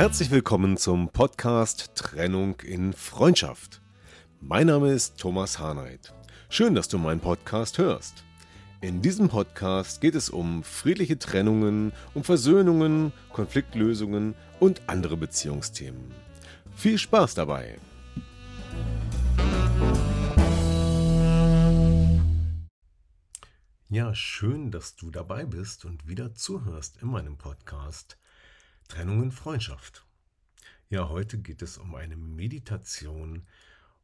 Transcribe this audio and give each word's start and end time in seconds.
Herzlich 0.00 0.30
willkommen 0.30 0.78
zum 0.78 1.10
Podcast 1.10 1.94
Trennung 1.94 2.58
in 2.60 2.94
Freundschaft. 2.94 3.82
Mein 4.40 4.68
Name 4.68 4.92
ist 4.92 5.18
Thomas 5.18 5.58
Harnight. 5.58 6.14
Schön, 6.48 6.74
dass 6.74 6.88
du 6.88 6.96
meinen 6.96 7.20
Podcast 7.20 7.76
hörst. 7.76 8.24
In 8.80 9.02
diesem 9.02 9.28
Podcast 9.28 10.00
geht 10.00 10.14
es 10.14 10.30
um 10.30 10.62
friedliche 10.62 11.18
Trennungen, 11.18 11.92
um 12.14 12.24
Versöhnungen, 12.24 13.12
Konfliktlösungen 13.30 14.34
und 14.58 14.80
andere 14.86 15.18
Beziehungsthemen. 15.18 16.14
Viel 16.74 16.96
Spaß 16.96 17.34
dabei! 17.34 17.78
Ja, 23.90 24.14
schön, 24.14 24.70
dass 24.70 24.96
du 24.96 25.10
dabei 25.10 25.44
bist 25.44 25.84
und 25.84 26.08
wieder 26.08 26.32
zuhörst 26.32 27.02
in 27.02 27.08
meinem 27.08 27.36
Podcast 27.36 28.16
Trennung 28.90 29.22
in 29.22 29.30
Freundschaft. 29.30 30.04
Ja, 30.88 31.08
heute 31.08 31.38
geht 31.38 31.62
es 31.62 31.78
um 31.78 31.94
eine 31.94 32.16
Meditation 32.16 33.46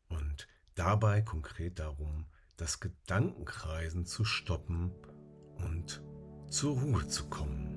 und 0.09 0.47
dabei 0.77 1.23
konkret 1.23 1.81
darum, 1.81 2.27
das 2.56 2.78
Gedankenkreisen 2.78 4.06
zu 4.06 4.25
stoppen 4.25 4.93
und 5.56 6.05
zur 6.48 6.78
Ruhe 6.78 7.05
zu 7.09 7.28
kommen. 7.28 7.77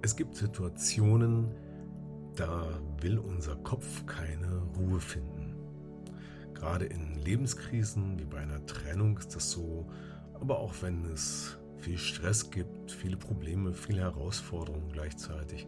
Es 0.00 0.14
gibt 0.14 0.36
Situationen, 0.36 1.52
da 2.36 2.80
will 3.00 3.18
unser 3.18 3.56
Kopf 3.56 4.06
keine 4.06 4.62
Ruhe 4.78 5.00
finden. 5.00 5.56
Gerade 6.54 6.84
in 6.84 7.16
Lebenskrisen 7.16 8.16
wie 8.20 8.26
bei 8.26 8.38
einer 8.38 8.64
Trennung 8.66 9.18
ist 9.18 9.34
das 9.34 9.50
so, 9.50 9.90
aber 10.44 10.58
auch 10.58 10.74
wenn 10.82 11.06
es 11.06 11.56
viel 11.78 11.96
Stress 11.96 12.50
gibt, 12.50 12.92
viele 12.92 13.16
Probleme, 13.16 13.72
viele 13.72 14.02
Herausforderungen 14.02 14.90
gleichzeitig, 14.92 15.66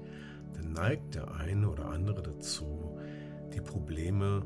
dann 0.52 0.74
neigt 0.74 1.14
der 1.14 1.34
eine 1.34 1.70
oder 1.70 1.86
andere 1.86 2.22
dazu, 2.22 2.98
die 3.54 3.62
Probleme 3.62 4.44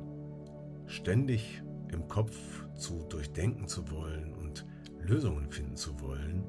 ständig 0.87 1.65
im 1.93 2.07
Kopf 2.07 2.37
zu 2.77 3.03
durchdenken 3.09 3.67
zu 3.67 3.91
wollen 3.91 4.33
und 4.35 4.65
Lösungen 5.01 5.51
finden 5.51 5.75
zu 5.75 6.01
wollen. 6.01 6.45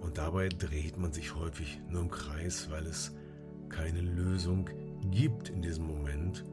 Und 0.00 0.16
dabei 0.16 0.48
dreht 0.48 0.96
man 0.96 1.12
sich 1.12 1.34
häufig 1.34 1.82
nur 1.90 2.00
im 2.00 2.10
Kreis, 2.10 2.70
weil 2.70 2.86
es 2.86 3.14
keine 3.68 4.00
Lösung 4.00 4.70
gibt 5.10 5.50
in 5.50 5.60
diesem 5.60 5.84
Moment 5.86 6.46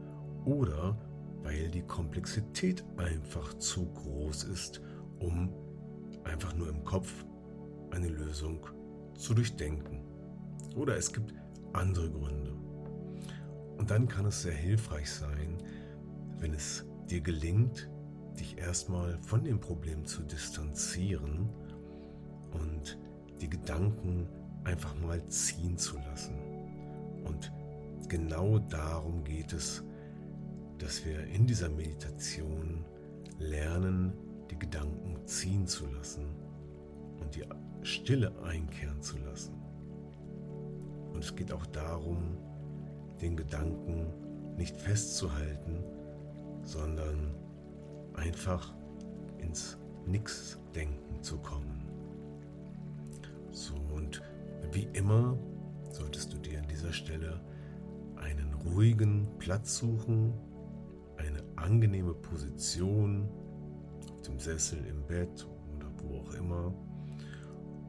oder 0.44 1.00
weil 1.42 1.70
die 1.70 1.84
Komplexität 1.84 2.84
einfach 2.98 3.54
zu 3.60 3.86
groß 3.94 4.44
ist, 4.44 4.82
um 5.20 5.54
einfach 6.30 6.56
nur 6.56 6.70
im 6.70 6.84
Kopf 6.84 7.26
eine 7.92 8.08
Lösung 8.08 8.66
zu 9.16 9.34
durchdenken. 9.34 10.02
Oder 10.76 10.96
es 10.96 11.12
gibt 11.12 11.34
andere 11.74 12.10
Gründe. 12.10 12.54
Und 13.78 13.90
dann 13.90 14.08
kann 14.08 14.26
es 14.26 14.44
sehr 14.44 14.54
hilfreich 14.54 15.10
sein, 15.10 15.58
wenn 16.38 16.54
es 16.54 16.86
dir 17.10 17.22
gelingt, 17.22 17.90
dich 18.40 18.58
erstmal 18.58 19.18
von 19.22 19.44
dem 19.44 19.60
Problem 19.60 20.06
zu 20.06 20.22
distanzieren 20.24 21.50
und 22.52 23.00
die 23.42 23.50
Gedanken 23.50 24.28
einfach 24.64 24.96
mal 25.00 25.26
ziehen 25.28 25.78
zu 25.78 25.98
lassen. 25.98 26.36
Und 27.24 27.52
genau 28.08 28.60
darum 28.60 29.24
geht 29.24 29.54
es, 29.54 29.84
dass 30.78 31.06
wir 31.06 31.26
in 31.28 31.46
dieser 31.46 31.70
Meditation 31.70 32.86
lernen, 33.38 34.14
Gedanken 34.60 35.26
ziehen 35.26 35.66
zu 35.66 35.86
lassen 35.88 36.26
und 37.20 37.36
die 37.36 37.44
Stille 37.84 38.32
einkehren 38.44 39.02
zu 39.02 39.18
lassen. 39.20 39.54
Und 41.14 41.24
es 41.24 41.36
geht 41.36 41.52
auch 41.52 41.66
darum, 41.68 42.38
den 43.22 43.36
Gedanken 43.36 44.14
nicht 44.58 44.76
festzuhalten, 44.76 45.84
sondern 46.64 47.34
einfach 48.14 48.74
ins 49.38 49.78
Nix-Denken 50.06 51.22
zu 51.22 51.38
kommen. 51.38 51.86
So, 53.52 53.76
und 53.94 54.22
wie 54.72 54.88
immer 54.94 55.38
solltest 55.92 56.34
du 56.34 56.38
dir 56.38 56.60
an 56.60 56.68
dieser 56.68 56.94
Stelle 56.94 57.42
einen 58.18 58.54
ruhigen 58.54 59.28
Platz 59.40 59.78
suchen, 59.78 60.34
eine 61.18 61.44
angenehme 61.56 62.14
Position, 62.14 63.28
dem 64.30 64.40
Sessel, 64.40 64.86
im 64.86 65.06
Bett 65.06 65.48
oder 65.76 65.88
wo 65.98 66.20
auch 66.20 66.34
immer. 66.34 66.74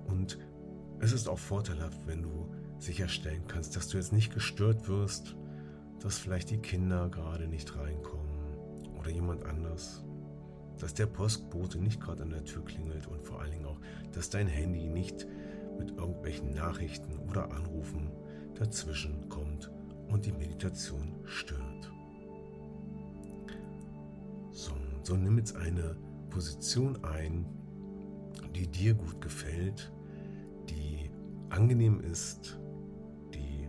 Und 0.07 0.39
es 1.01 1.13
ist 1.13 1.29
auch 1.29 1.39
vorteilhaft, 1.39 2.07
wenn 2.07 2.23
du 2.23 2.55
sicherstellen 2.79 3.45
kannst, 3.47 3.77
dass 3.77 3.89
du 3.89 3.99
jetzt 3.99 4.13
nicht 4.13 4.33
gestört 4.33 4.89
wirst, 4.89 5.37
dass 6.01 6.19
vielleicht 6.19 6.51
die 6.51 6.59
Kinder 6.59 7.09
gerade 7.11 7.47
nicht 7.47 7.77
reinkommen 7.77 8.57
oder 8.99 9.11
jemand 9.11 9.45
anders, 9.45 10.05
dass 10.79 10.95
der 10.95 11.07
Postbote 11.07 11.79
nicht 11.79 12.01
gerade 12.01 12.23
an 12.23 12.31
der 12.31 12.45
Tür 12.45 12.65
klingelt 12.65 13.07
und 13.07 13.23
vor 13.23 13.41
allen 13.41 13.51
Dingen 13.51 13.67
auch, 13.67 13.81
dass 14.13 14.31
dein 14.31 14.47
Handy 14.47 14.89
nicht 14.89 15.27
mit 15.79 15.91
irgendwelchen 15.91 16.55
Nachrichten 16.55 17.19
oder 17.29 17.51
Anrufen 17.53 18.11
dazwischen 18.55 19.29
kommt 19.29 19.71
und 20.09 20.25
die 20.27 20.33
Meditation 20.33 21.21
stört. 21.25 21.93
So, 24.51 24.73
so 25.03 25.17
nimm 25.17 25.39
jetzt 25.39 25.57
eine 25.57 25.97
Position 26.31 27.05
ein, 27.05 27.45
die 28.55 28.67
dir 28.67 28.95
gut 28.95 29.21
gefällt, 29.21 29.93
die 30.69 31.11
angenehm 31.51 32.01
ist, 32.01 32.59
die 33.35 33.69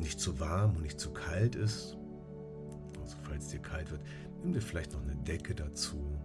nicht 0.00 0.18
zu 0.18 0.40
warm 0.40 0.76
und 0.76 0.82
nicht 0.82 0.98
zu 0.98 1.12
kalt 1.12 1.54
ist. 1.54 1.96
Also 3.00 3.16
falls 3.22 3.48
dir 3.48 3.60
kalt 3.60 3.90
wird, 3.90 4.00
nimm 4.42 4.52
dir 4.52 4.60
vielleicht 4.60 4.92
noch 4.92 5.02
eine 5.02 5.16
Decke 5.16 5.54
dazu 5.54 6.18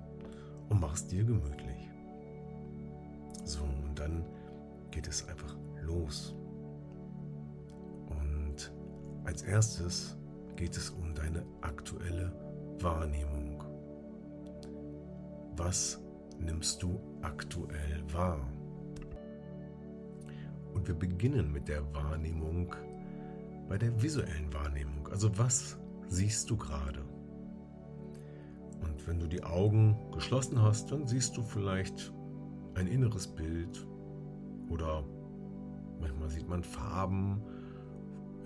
und 0.70 0.80
mach 0.80 0.96
es 0.96 1.08
dir 1.08 1.24
gemütlich. 1.24 1.90
So, 3.44 3.64
und 3.64 4.00
dann 4.00 4.26
geht 4.92 5.08
es 5.08 5.28
einfach 5.28 5.56
los. 5.82 6.36
Und 8.08 8.72
als 9.26 9.42
erstes 9.44 10.18
geht 10.56 10.78
es 10.78 10.90
um 10.92 11.14
deine 11.14 11.46
aktuelle 11.62 12.32
Wahrnehmung 12.80 13.43
was 15.58 16.02
nimmst 16.40 16.82
du 16.84 17.00
aktuell 17.22 18.04
wahr? 18.12 18.48
Und 20.74 20.88
wir 20.88 20.96
beginnen 20.96 21.52
mit 21.52 21.68
der 21.68 21.84
Wahrnehmung 21.94 22.74
bei 23.70 23.78
der 23.78 24.02
visuellen 24.02 24.52
Wahrnehmung. 24.54 25.08
Also 25.10 25.38
was 25.38 25.78
siehst 26.08 26.50
du 26.50 26.58
gerade? 26.58 27.02
Und 28.82 29.08
wenn 29.08 29.20
du 29.20 29.28
die 29.28 29.44
Augen 29.44 29.98
geschlossen 30.12 30.62
hast, 30.62 30.92
dann 30.92 31.08
siehst 31.08 31.38
du 31.38 31.44
vielleicht 31.44 32.14
ein 32.76 32.88
inneres 32.88 33.28
Bild 33.28 33.88
oder 34.70 35.04
manchmal 36.00 36.30
sieht 36.30 36.48
man 36.48 36.64
Farben 36.64 37.42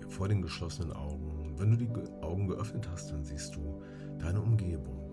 vor 0.08 0.28
den 0.28 0.42
geschlossenen 0.42 0.92
Augen. 0.92 1.54
Wenn 1.56 1.70
du 1.70 1.76
die 1.76 1.90
Augen 2.22 2.48
geöffnet 2.48 2.88
hast, 2.90 3.10
dann 3.10 3.24
siehst 3.24 3.54
du 3.56 3.82
deine 4.18 4.40
Umgebung. 4.40 5.07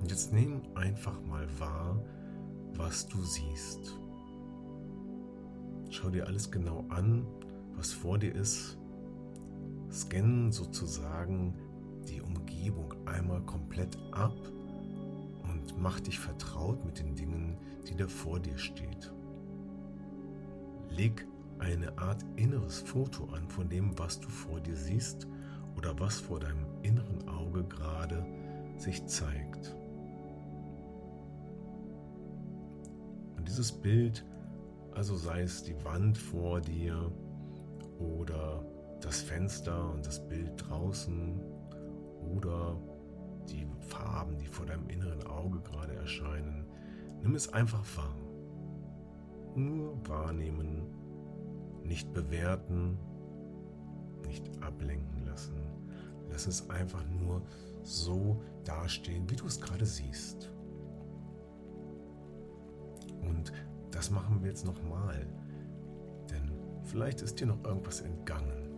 Und 0.00 0.10
jetzt 0.10 0.32
nimm 0.32 0.62
einfach 0.74 1.20
mal 1.22 1.46
wahr, 1.58 2.02
was 2.74 3.08
du 3.08 3.20
siehst. 3.22 3.98
Schau 5.90 6.10
dir 6.10 6.26
alles 6.26 6.50
genau 6.50 6.84
an, 6.88 7.26
was 7.74 7.92
vor 7.92 8.18
dir 8.18 8.34
ist. 8.34 8.78
Scannen 9.90 10.52
sozusagen 10.52 11.54
die 12.08 12.20
Umgebung 12.20 12.94
einmal 13.06 13.40
komplett 13.42 13.98
ab 14.12 14.36
und 15.42 15.80
mach 15.80 16.00
dich 16.00 16.18
vertraut 16.18 16.84
mit 16.84 16.98
den 16.98 17.14
Dingen, 17.14 17.56
die 17.88 17.96
da 17.96 18.06
vor 18.06 18.38
dir 18.38 18.58
steht. 18.58 19.12
Leg 20.90 21.26
eine 21.58 21.96
Art 21.98 22.24
inneres 22.36 22.80
Foto 22.80 23.24
an 23.32 23.48
von 23.48 23.68
dem, 23.68 23.98
was 23.98 24.20
du 24.20 24.28
vor 24.28 24.60
dir 24.60 24.76
siehst 24.76 25.26
oder 25.76 25.98
was 25.98 26.20
vor 26.20 26.40
deinem 26.40 26.66
inneren 26.82 27.28
Auge 27.28 27.64
gerade 27.64 28.24
sich 28.76 29.06
zeigt. 29.06 29.74
Dieses 33.48 33.72
Bild 33.72 34.24
Also 34.94 35.16
sei 35.16 35.42
es 35.42 35.62
die 35.62 35.84
Wand 35.84 36.18
vor 36.18 36.60
dir 36.60 37.10
oder 37.98 38.64
das 39.00 39.22
Fenster 39.22 39.92
und 39.92 40.04
das 40.04 40.28
Bild 40.28 40.52
draußen 40.68 41.40
oder 42.34 42.76
die 43.48 43.66
Farben, 43.80 44.36
die 44.38 44.46
vor 44.46 44.66
deinem 44.66 44.88
inneren 44.88 45.24
Auge 45.26 45.60
gerade 45.60 45.94
erscheinen. 45.94 46.66
Nimm 47.22 47.34
es 47.36 47.52
einfach 47.52 47.84
wahr. 47.96 48.14
Nur 49.54 49.96
wahrnehmen, 50.08 50.86
nicht 51.84 52.12
bewerten, 52.12 52.98
nicht 54.26 54.44
ablenken 54.62 55.24
lassen. 55.26 55.56
Lass 56.28 56.46
es 56.46 56.68
einfach 56.68 57.04
nur 57.08 57.42
so 57.82 58.42
dastehen, 58.64 59.30
wie 59.30 59.36
du 59.36 59.46
es 59.46 59.60
gerade 59.60 59.86
siehst. 59.86 60.50
Das 63.98 64.12
machen 64.12 64.40
wir 64.42 64.50
jetzt 64.50 64.64
nochmal, 64.64 65.26
denn 66.30 66.52
vielleicht 66.84 67.20
ist 67.20 67.40
dir 67.40 67.48
noch 67.48 67.64
irgendwas 67.64 68.00
entgangen. 68.00 68.68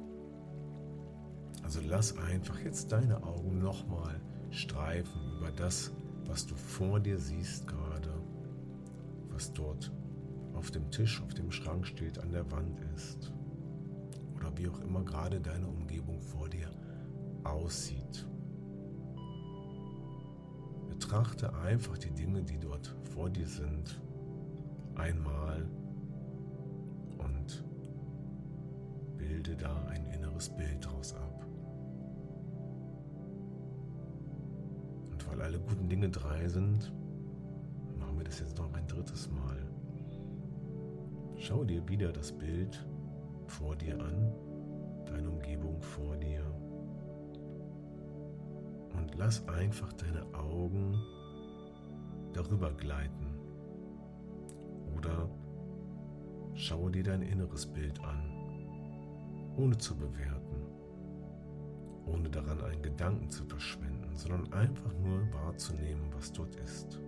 Also 1.63 1.81
lass 1.87 2.17
einfach 2.17 2.59
jetzt 2.61 2.91
deine 2.91 3.23
Augen 3.23 3.59
nochmal 3.59 4.19
streifen 4.49 5.21
über 5.37 5.51
das, 5.51 5.93
was 6.25 6.47
du 6.47 6.55
vor 6.55 7.01
dir 7.01 7.19
siehst 7.19 7.69
gerade, 7.69 8.15
was 9.29 9.53
dort 9.53 9.93
auf 10.55 10.71
dem 10.71 10.91
Tisch, 10.91 11.21
auf 11.23 11.35
dem 11.35 11.51
Schrank 11.51 11.87
steht, 11.87 12.19
an 12.19 12.33
der 12.33 12.51
Wand 12.51 12.81
ist 12.97 13.31
oder 14.37 14.57
wie 14.57 14.71
auch 14.71 14.81
immer 14.81 15.05
gerade 15.05 15.39
deine 15.39 15.69
Umgebung 15.69 16.19
vor 16.19 16.49
dir 16.49 16.71
aussieht. 17.45 18.27
Betrachte 20.89 21.55
einfach 21.57 21.99
die 21.99 22.11
Dinge, 22.11 22.43
die 22.43 22.59
dort 22.59 22.97
vor 23.15 23.29
dir 23.29 23.47
sind, 23.47 24.01
einmal 25.01 25.67
und 27.19 27.65
bilde 29.17 29.57
da 29.57 29.85
ein 29.87 30.05
inneres 30.07 30.51
Bild 30.51 30.85
daraus 30.85 31.15
ab. 31.15 31.47
Und 35.11 35.29
weil 35.29 35.41
alle 35.43 35.59
guten 35.59 35.89
Dinge 35.89 36.11
drei 36.11 36.47
sind, 36.49 36.93
machen 37.99 38.19
wir 38.19 38.25
das 38.25 38.41
jetzt 38.41 38.59
noch 38.59 38.73
ein 38.75 38.87
drittes 38.87 39.31
Mal. 39.31 39.57
Schau 41.37 41.65
dir 41.65 41.89
wieder 41.89 42.13
das 42.13 42.33
Bild 42.33 42.87
vor 43.47 43.75
dir 43.77 43.99
an, 43.99 44.33
deine 45.07 45.31
Umgebung 45.31 45.81
vor 45.81 46.17
dir 46.17 46.45
und 48.95 49.15
lass 49.17 49.49
einfach 49.49 49.93
deine 49.95 50.23
Augen 50.35 50.95
darüber 52.35 52.71
gleiten. 52.73 53.20
Schaue 56.61 56.91
dir 56.91 57.03
dein 57.03 57.23
inneres 57.23 57.67
Bild 57.67 57.99
an, 58.01 58.21
ohne 59.57 59.77
zu 59.79 59.97
bewerten, 59.97 60.67
ohne 62.07 62.29
daran 62.29 62.61
einen 62.61 62.83
Gedanken 62.83 63.31
zu 63.31 63.45
verschwenden, 63.47 64.17
sondern 64.17 64.53
einfach 64.53 64.93
nur 64.99 65.33
wahrzunehmen, 65.33 66.13
was 66.13 66.33
dort 66.33 66.55
ist. 66.57 67.01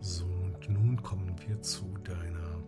So, 0.00 0.24
und 0.24 0.68
nun 0.70 1.02
kommen 1.02 1.34
wir 1.46 1.60
zu 1.60 1.84
deiner 2.02 2.62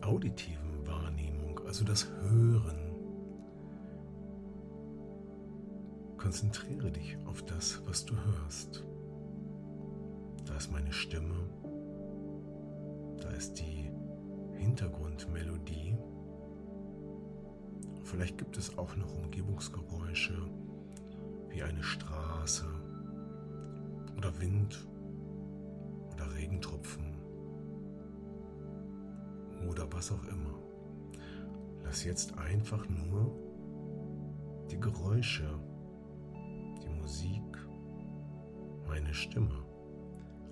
auditiven 0.00 0.86
Wahrnehmung, 0.86 1.60
also 1.66 1.84
das 1.84 2.08
Hören. 2.22 2.87
Konzentriere 6.28 6.90
dich 6.90 7.16
auf 7.24 7.42
das, 7.46 7.80
was 7.86 8.04
du 8.04 8.14
hörst. 8.14 8.84
Da 10.44 10.56
ist 10.58 10.70
meine 10.70 10.92
Stimme, 10.92 11.48
da 13.16 13.30
ist 13.30 13.54
die 13.54 13.90
Hintergrundmelodie. 14.58 15.96
Vielleicht 18.02 18.36
gibt 18.36 18.58
es 18.58 18.76
auch 18.76 18.94
noch 18.94 19.16
Umgebungsgeräusche 19.16 20.34
wie 21.48 21.62
eine 21.62 21.82
Straße 21.82 22.66
oder 24.18 24.38
Wind 24.38 24.86
oder 26.12 26.34
Regentropfen 26.34 27.16
oder 29.66 29.90
was 29.90 30.12
auch 30.12 30.24
immer. 30.24 30.58
Lass 31.84 32.04
jetzt 32.04 32.36
einfach 32.36 32.86
nur 32.86 33.34
die 34.70 34.78
Geräusche, 34.78 35.48
Musik, 37.08 37.56
meine 38.86 39.14
Stimme 39.14 39.64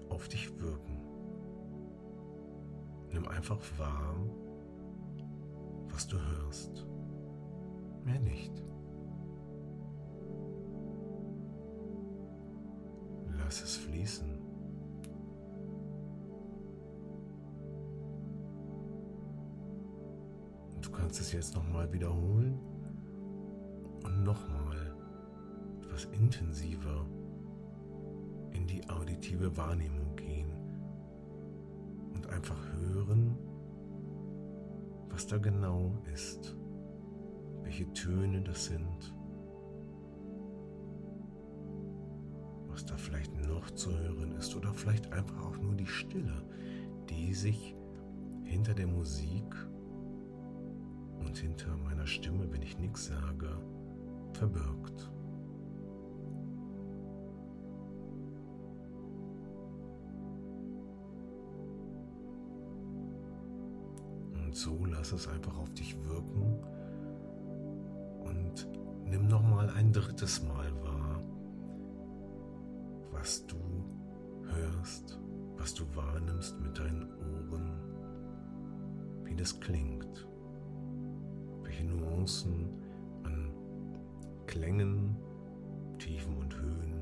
auf 0.08 0.26
dich 0.26 0.58
wirken. 0.58 0.96
Nimm 3.12 3.28
einfach 3.28 3.58
wahr, 3.76 4.16
was 5.90 6.06
du 6.06 6.16
hörst. 6.18 6.86
Mehr 8.06 8.20
nicht. 8.20 8.64
Lass 13.36 13.62
es 13.62 13.76
fließen. 13.76 14.38
kannst 20.92 21.20
es 21.20 21.32
jetzt 21.32 21.54
nochmal 21.54 21.92
wiederholen 21.92 22.58
und 24.02 24.24
nochmal 24.24 24.95
etwas 25.96 26.12
intensiver 26.12 27.06
in 28.52 28.66
die 28.66 28.86
auditive 28.90 29.56
Wahrnehmung 29.56 30.14
gehen 30.14 30.52
und 32.12 32.26
einfach 32.28 32.62
hören, 32.74 33.38
was 35.08 35.26
da 35.26 35.38
genau 35.38 35.96
ist, 36.12 36.54
welche 37.62 37.90
Töne 37.94 38.42
das 38.42 38.66
sind, 38.66 39.14
was 42.68 42.84
da 42.84 42.98
vielleicht 42.98 43.34
noch 43.48 43.70
zu 43.70 43.90
hören 43.90 44.32
ist 44.32 44.54
oder 44.54 44.74
vielleicht 44.74 45.10
einfach 45.14 45.46
auch 45.46 45.56
nur 45.56 45.74
die 45.76 45.86
Stille, 45.86 46.42
die 47.08 47.32
sich 47.32 47.74
hinter 48.44 48.74
der 48.74 48.86
Musik 48.86 49.54
und 51.20 51.38
hinter 51.38 51.74
meiner 51.78 52.06
Stimme, 52.06 52.52
wenn 52.52 52.60
ich 52.60 52.76
nichts 52.78 53.06
sage, 53.06 53.48
verbirgt. 54.34 54.85
So 64.56 64.86
lass 64.86 65.12
es 65.12 65.28
einfach 65.28 65.58
auf 65.58 65.72
dich 65.74 65.94
wirken 66.04 66.56
und 68.20 68.66
nimm 69.04 69.28
noch 69.28 69.42
mal 69.42 69.68
ein 69.68 69.92
drittes 69.92 70.42
Mal 70.44 70.72
wahr, 70.82 71.20
was 73.12 73.46
du 73.46 73.56
hörst, 74.44 75.20
was 75.58 75.74
du 75.74 75.84
wahrnimmst 75.94 76.58
mit 76.60 76.78
deinen 76.78 77.06
Ohren, 77.18 77.70
wie 79.24 79.36
das 79.36 79.60
klingt 79.60 80.26
welche 81.62 81.84
Nuancen 81.84 82.70
an 83.24 83.52
Klängen, 84.46 85.16
Tiefen 85.98 86.34
und 86.34 86.56
Höhen, 86.56 86.94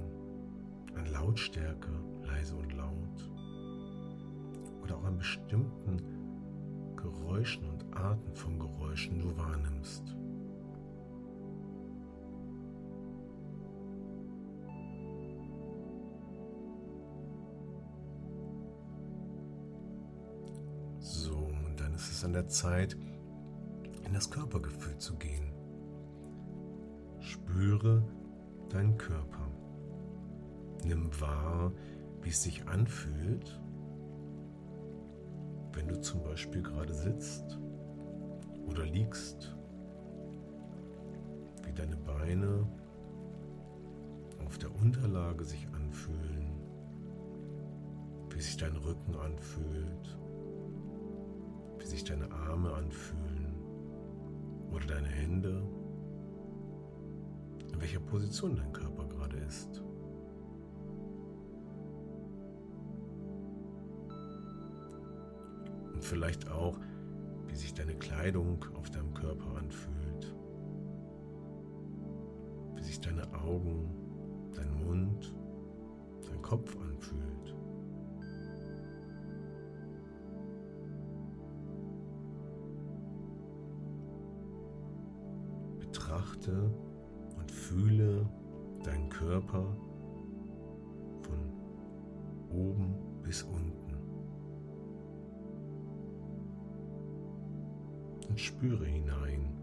an 0.96 1.06
Lautstärke, 1.12 1.90
leise 2.22 2.56
und 2.56 2.72
laut 2.72 3.30
oder 4.82 4.96
auch 4.96 5.04
an 5.04 5.18
bestimmten 5.18 6.13
Geräuschen 7.20 7.68
und 7.68 7.96
Arten 7.96 8.34
von 8.34 8.58
Geräuschen 8.58 9.20
du 9.20 9.36
wahrnimmst. 9.36 10.16
So, 21.00 21.36
und 21.36 21.78
dann 21.78 21.94
ist 21.94 22.10
es 22.10 22.24
an 22.24 22.32
der 22.32 22.48
Zeit, 22.48 22.96
das 24.14 24.30
Körpergefühl 24.30 24.96
zu 24.98 25.16
gehen. 25.16 25.52
Spüre 27.18 28.02
deinen 28.70 28.96
Körper. 28.96 29.50
Nimm 30.84 31.10
wahr, 31.20 31.72
wie 32.22 32.28
es 32.28 32.42
sich 32.42 32.66
anfühlt, 32.68 33.60
wenn 35.84 35.94
du 35.94 36.00
zum 36.00 36.22
Beispiel 36.22 36.62
gerade 36.62 36.94
sitzt 36.94 37.58
oder 38.66 38.86
liegst, 38.86 39.54
wie 41.62 41.72
deine 41.74 41.96
Beine 41.96 42.66
auf 44.46 44.56
der 44.56 44.74
Unterlage 44.74 45.44
sich 45.44 45.66
anfühlen, 45.74 46.54
wie 48.30 48.40
sich 48.40 48.56
dein 48.56 48.76
Rücken 48.76 49.14
anfühlt, 49.16 50.18
wie 51.78 51.86
sich 51.86 52.02
deine 52.02 52.30
Arme 52.30 52.72
anfühlen 52.72 53.54
oder 54.72 54.86
deine 54.86 55.08
Hände, 55.08 55.62
in 57.72 57.80
welcher 57.80 58.00
Position 58.00 58.56
dein 58.56 58.72
Körper 58.72 59.06
gerade 59.06 59.36
ist. 59.36 59.82
Vielleicht 66.04 66.50
auch, 66.50 66.78
wie 67.48 67.54
sich 67.54 67.72
deine 67.72 67.94
Kleidung 67.94 68.62
auf 68.74 68.90
deinem 68.90 69.14
Körper 69.14 69.56
anfühlt. 69.56 70.36
Wie 72.74 72.82
sich 72.82 73.00
deine 73.00 73.26
Augen, 73.32 73.88
dein 74.54 74.84
Mund, 74.84 75.34
dein 76.28 76.42
Kopf 76.42 76.76
anfühlt. 76.76 77.56
Betrachte 85.78 86.70
und 87.38 87.50
fühle 87.50 88.28
deinen 88.84 89.08
Körper 89.08 89.73
spüre 98.44 98.84
hinein, 98.84 99.56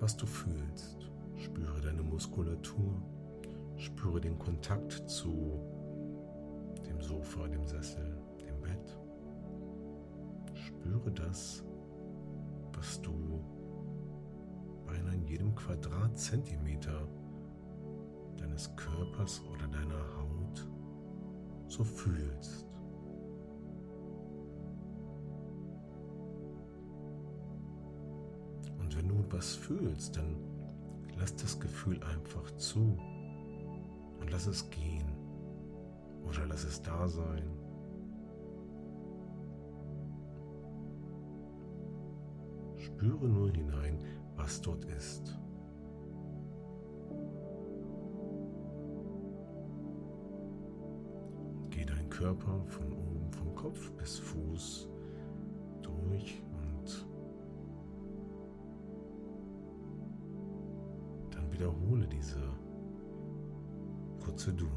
was 0.00 0.16
du 0.16 0.26
fühlst. 0.26 1.10
Spüre 1.36 1.80
deine 1.80 2.02
Muskulatur, 2.02 3.00
spüre 3.76 4.20
den 4.20 4.38
Kontakt 4.38 4.92
zu 5.08 5.60
dem 6.86 7.00
Sofa, 7.00 7.46
dem 7.46 7.64
Sessel, 7.66 8.18
dem 8.40 8.60
Bett. 8.60 8.98
Spüre 10.54 11.12
das, 11.12 11.64
was 12.72 13.00
du 13.02 13.40
beinahe 14.84 15.14
in 15.14 15.26
jedem 15.26 15.54
Quadratzentimeter 15.54 17.08
deines 18.36 18.74
Körpers 18.74 19.42
oder 19.52 19.68
deiner 19.68 20.16
Haut 20.18 20.68
so 21.68 21.84
fühlst. 21.84 22.73
Was 29.34 29.56
fühlst, 29.56 30.16
dann 30.16 30.36
lass 31.18 31.34
das 31.36 31.58
Gefühl 31.58 32.00
einfach 32.04 32.50
zu 32.56 32.96
und 34.20 34.30
lass 34.30 34.46
es 34.46 34.70
gehen 34.70 35.12
oder 36.24 36.46
lass 36.46 36.64
es 36.64 36.80
da 36.82 37.08
sein. 37.08 37.42
Spüre 42.76 43.28
nur 43.28 43.50
hinein, 43.50 43.98
was 44.36 44.60
dort 44.60 44.84
ist. 44.84 45.36
Geh 51.70 51.84
dein 51.84 52.08
Körper 52.08 52.64
von 52.66 52.92
oben, 52.92 53.32
vom 53.32 53.54
Kopf 53.54 53.90
bis 53.92 54.18
Fuß 54.18 54.88
durch 55.82 56.42
wiederhole 61.84 62.06
diese 62.06 62.40
Prozedur. 64.18 64.70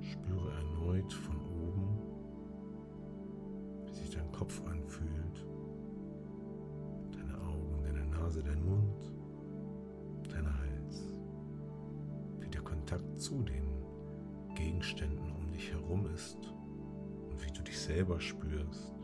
Spüre 0.00 0.50
erneut 0.52 1.12
von 1.12 1.36
oben, 1.36 1.98
wie 3.86 3.94
sich 3.94 4.10
dein 4.10 4.30
Kopf 4.32 4.62
anfühlt. 4.66 5.46
Nase, 8.10 8.42
dein 8.42 8.64
Mund, 8.64 9.12
dein 10.30 10.46
Hals, 10.46 11.14
wie 12.38 12.48
der 12.48 12.62
Kontakt 12.62 13.18
zu 13.18 13.42
den 13.42 13.64
Gegenständen 14.54 15.30
um 15.32 15.50
dich 15.50 15.72
herum 15.72 16.06
ist 16.14 16.38
und 17.28 17.44
wie 17.44 17.52
du 17.52 17.62
dich 17.62 17.78
selber 17.78 18.20
spürst, 18.20 18.94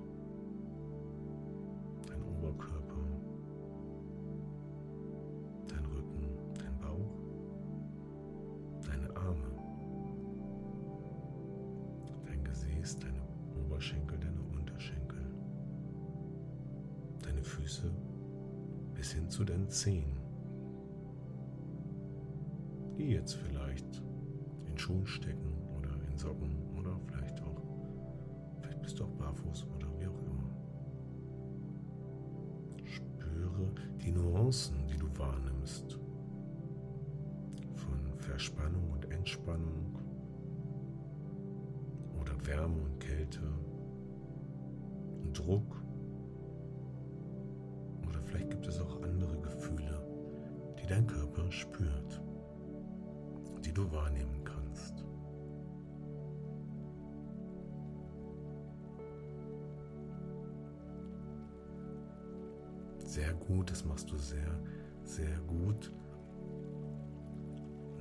sehr, 64.31 64.61
sehr 65.03 65.39
gut. 65.41 65.93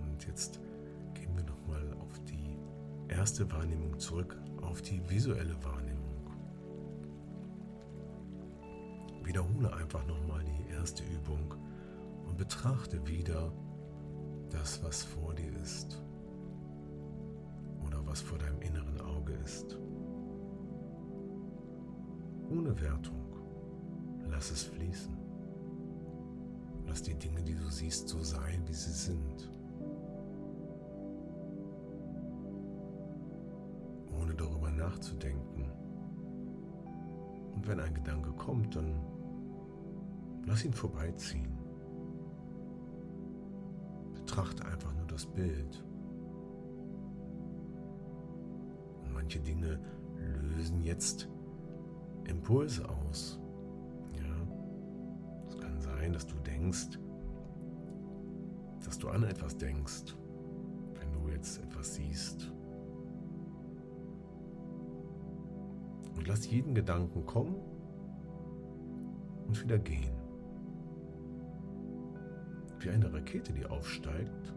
Und 0.01 0.27
jetzt 0.27 0.59
gehen 1.13 1.35
wir 1.35 1.43
nochmal 1.43 1.93
auf 1.99 2.19
die 2.25 2.59
erste 3.07 3.51
Wahrnehmung 3.51 3.97
zurück, 3.97 4.37
auf 4.61 4.81
die 4.81 5.01
visuelle 5.09 5.55
Wahrnehmung. 5.63 6.29
Wiederhole 9.23 9.73
einfach 9.73 10.05
nochmal 10.07 10.43
die 10.43 10.71
erste 10.71 11.03
Übung 11.03 11.55
und 12.27 12.37
betrachte 12.37 13.05
wieder 13.07 13.51
das, 14.49 14.83
was 14.83 15.03
vor 15.03 15.33
dir 15.33 15.53
ist 15.61 16.01
oder 17.85 18.05
was 18.05 18.21
vor 18.21 18.37
deinem 18.37 18.61
inneren 18.61 19.01
Auge 19.01 19.33
ist. 19.33 19.77
Ohne 22.49 22.79
Wertung. 22.81 23.15
Lass 24.29 24.51
es 24.51 24.63
fließen. 24.63 25.28
Lass 26.89 27.01
die 27.03 27.15
Dinge, 27.15 27.41
die 27.43 27.55
du 27.55 27.69
siehst, 27.69 28.09
so 28.09 28.21
sein, 28.21 28.61
wie 28.67 28.73
sie 28.73 28.91
sind. 28.91 29.49
Ohne 34.11 34.35
darüber 34.35 34.69
nachzudenken. 34.71 35.71
Und 37.55 37.67
wenn 37.67 37.79
ein 37.79 37.93
Gedanke 37.93 38.31
kommt, 38.33 38.75
dann 38.75 38.99
Lass 40.49 40.65
ihn 40.65 40.73
vorbeiziehen. 40.73 41.59
Betrachte 44.15 44.65
einfach 44.65 44.91
nur 44.95 45.05
das 45.05 45.27
Bild. 45.27 45.85
Und 49.03 49.13
manche 49.13 49.39
Dinge 49.39 49.79
lösen 50.41 50.81
jetzt 50.81 51.29
Impulse 52.25 52.89
aus. 52.89 53.38
Dass 56.19 56.27
du 56.27 56.35
denkst, 56.39 56.99
dass 58.83 58.99
du 58.99 59.07
an 59.07 59.23
etwas 59.23 59.55
denkst, 59.55 60.17
wenn 60.95 61.13
du 61.13 61.29
jetzt 61.29 61.63
etwas 61.63 61.95
siehst. 61.95 62.51
Und 66.17 66.27
lass 66.27 66.51
jeden 66.51 66.75
Gedanken 66.75 67.25
kommen 67.25 67.55
und 69.47 69.63
wieder 69.63 69.79
gehen 69.79 70.11
wie 72.79 72.89
eine 72.89 73.13
Rakete, 73.13 73.53
die 73.53 73.65
aufsteigt, 73.65 74.53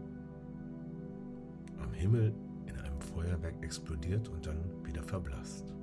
am 1.81 1.93
Himmel 1.93 2.33
in 2.65 2.77
einem 2.77 2.99
Feuerwerk 2.99 3.55
explodiert 3.61 4.27
und 4.27 4.45
dann 4.45 4.57
wieder 4.83 5.03
verblasst. 5.03 5.73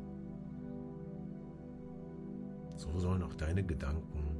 So 2.76 2.98
sollen 2.98 3.22
auch 3.22 3.34
deine 3.34 3.64
Gedanken 3.64 4.39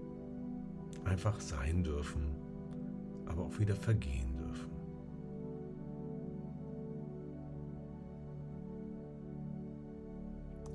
einfach 1.05 1.41
sein 1.41 1.83
dürfen, 1.83 2.35
aber 3.27 3.45
auch 3.45 3.59
wieder 3.59 3.77
vergehen 3.77 4.37
dürfen. 4.37 4.71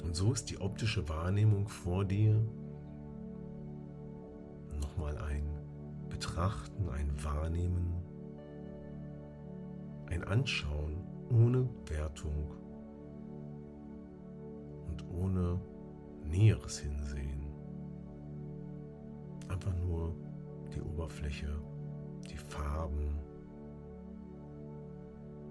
Und 0.03 0.15
so 0.15 0.33
ist 0.33 0.49
die 0.49 0.59
optische 0.59 1.07
Wahrnehmung 1.09 1.67
vor 1.67 2.05
dir 2.05 2.41
nochmal 4.79 5.17
ein 5.17 5.47
Betrachten, 6.09 6.89
ein 6.89 7.11
Wahrnehmen, 7.23 7.93
ein 10.07 10.23
Anschauen 10.23 11.03
ohne 11.29 11.67
Wertung, 11.87 12.51
ohne 15.15 15.59
näheres 16.23 16.79
Hinsehen. 16.79 17.44
Einfach 19.55 19.73
nur 19.77 20.13
die 20.75 20.81
Oberfläche, 20.81 21.47
die 22.29 22.35
Farben, 22.35 23.17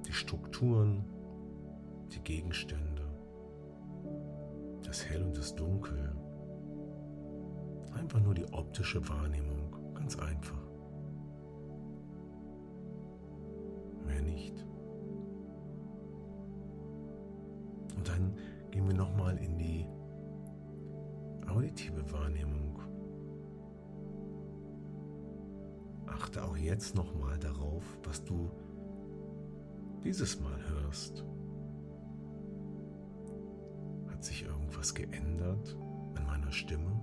die 0.06 0.12
Strukturen, 0.12 1.02
die 2.12 2.20
Gegenstände, 2.20 3.02
das 4.82 5.06
Hell 5.08 5.22
und 5.22 5.34
das 5.34 5.54
Dunkel. 5.54 6.14
Einfach 7.94 8.20
nur 8.20 8.34
die 8.34 8.44
optische 8.52 9.08
Wahrnehmung, 9.08 9.94
ganz 9.94 10.18
einfach. 10.18 10.68
Mehr 14.04 14.20
nicht. 14.20 14.66
Und 17.96 18.06
dann 18.06 18.36
gehen 18.70 18.86
wir 18.86 18.94
nochmal 18.94 19.38
in 19.38 19.56
die 19.56 19.86
auditive 21.48 22.12
Wahrnehmung. 22.12 22.63
Achte 26.24 26.42
auch 26.42 26.56
jetzt 26.56 26.94
nochmal 26.94 27.38
darauf, 27.38 27.82
was 28.02 28.24
du 28.24 28.50
dieses 30.02 30.40
Mal 30.40 30.58
hörst. 30.70 31.22
Hat 34.08 34.24
sich 34.24 34.46
irgendwas 34.46 34.94
geändert 34.94 35.76
an 36.14 36.24
meiner 36.24 36.50
Stimme? 36.50 36.98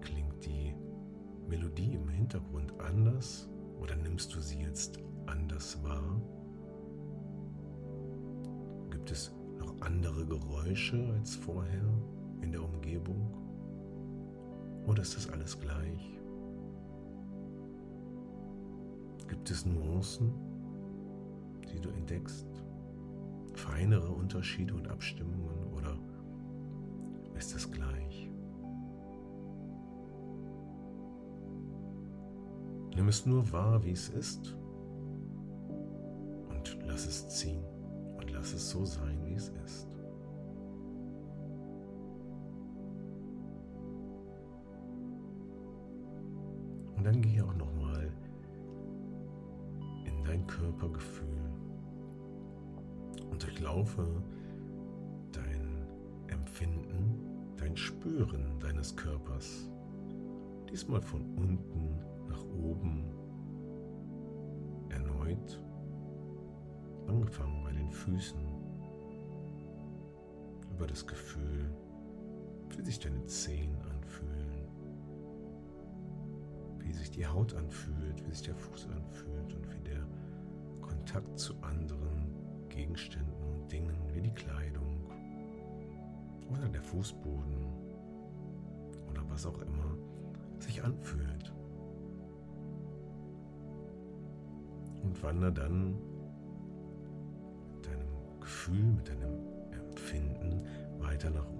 Klingt 0.00 0.44
die 0.44 0.74
Melodie 1.48 1.94
im 1.94 2.08
Hintergrund 2.08 2.74
anders 2.80 3.48
oder 3.78 3.94
nimmst 3.94 4.34
du 4.34 4.40
sie 4.40 4.62
jetzt 4.62 4.98
anders 5.26 5.80
wahr? 5.84 6.20
Gibt 8.90 9.12
es 9.12 9.32
noch 9.56 9.80
andere 9.82 10.26
Geräusche 10.26 11.14
als 11.16 11.36
vorher? 11.36 11.94
in 12.42 12.50
der 12.50 12.64
Umgebung? 12.64 13.32
Oder 14.88 15.02
ist 15.02 15.14
das 15.14 15.30
alles 15.30 15.60
gleich? 15.60 16.19
Gibt 19.30 19.48
es 19.48 19.64
Nuancen, 19.64 20.32
die 21.72 21.80
du 21.80 21.88
entdeckst? 21.90 22.48
Feinere 23.54 24.10
Unterschiede 24.10 24.74
und 24.74 24.88
Abstimmungen 24.88 25.72
oder 25.72 25.96
ist 27.36 27.54
es 27.54 27.70
gleich? 27.70 28.28
Nimm 32.96 33.06
es 33.06 33.24
nur 33.24 33.52
wahr, 33.52 33.84
wie 33.84 33.92
es 33.92 34.08
ist 34.08 34.56
und 36.48 36.76
lass 36.84 37.06
es 37.06 37.28
ziehen 37.28 37.62
und 38.16 38.32
lass 38.32 38.52
es 38.52 38.68
so 38.68 38.84
sein, 38.84 39.24
wie 39.26 39.34
es 39.34 39.50
ist. 39.64 39.89
Durchlaufe 54.00 54.22
dein 55.32 55.86
Empfinden, 56.28 57.54
dein 57.56 57.76
Spüren 57.76 58.58
deines 58.60 58.96
Körpers. 58.96 59.70
Diesmal 60.70 61.02
von 61.02 61.22
unten 61.36 61.98
nach 62.28 62.44
oben 62.44 63.04
erneut, 64.88 65.62
angefangen 67.06 67.62
bei 67.64 67.72
den 67.72 67.90
Füßen, 67.90 68.40
über 70.70 70.86
das 70.86 71.06
Gefühl, 71.06 71.70
wie 72.76 72.82
sich 72.82 72.98
deine 72.98 73.24
Zehen 73.26 73.76
anfühlen 73.82 74.50
wie 76.78 76.92
sich 76.92 77.10
die 77.10 77.26
Haut 77.26 77.54
anfühlt, 77.54 78.26
wie 78.26 78.30
sich 78.30 78.42
der 78.42 78.56
Fuß 78.56 78.88
anfühlt 78.88 79.54
und 79.54 79.72
wie 79.72 79.80
der 79.80 80.04
Kontakt 80.80 81.38
zu 81.38 81.54
anderen 81.62 82.30
Gegenständen 82.68 83.49
Dingen 83.70 83.96
wie 84.12 84.20
die 84.20 84.34
Kleidung 84.34 85.06
oder 86.50 86.68
der 86.68 86.82
Fußboden 86.82 87.66
oder 89.10 89.22
was 89.30 89.46
auch 89.46 89.58
immer 89.60 89.96
sich 90.58 90.82
anfühlt. 90.82 91.52
Und 95.02 95.22
wandere 95.22 95.52
dann 95.52 95.94
mit 97.74 97.86
deinem 97.86 98.40
Gefühl, 98.40 98.82
mit 98.82 99.08
deinem 99.08 99.38
Empfinden 99.72 100.66
weiter 100.98 101.30
nach 101.30 101.48
oben 101.48 101.59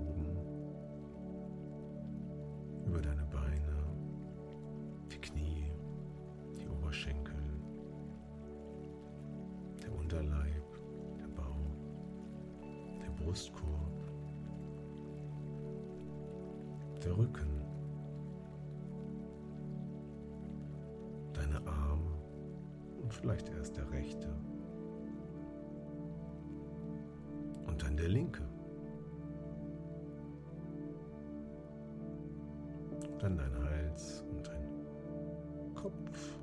Dann 33.21 33.37
dein 33.37 33.55
Hals 33.65 34.25
und 34.31 34.47
dein 34.47 35.75
Kopf. 35.75 36.39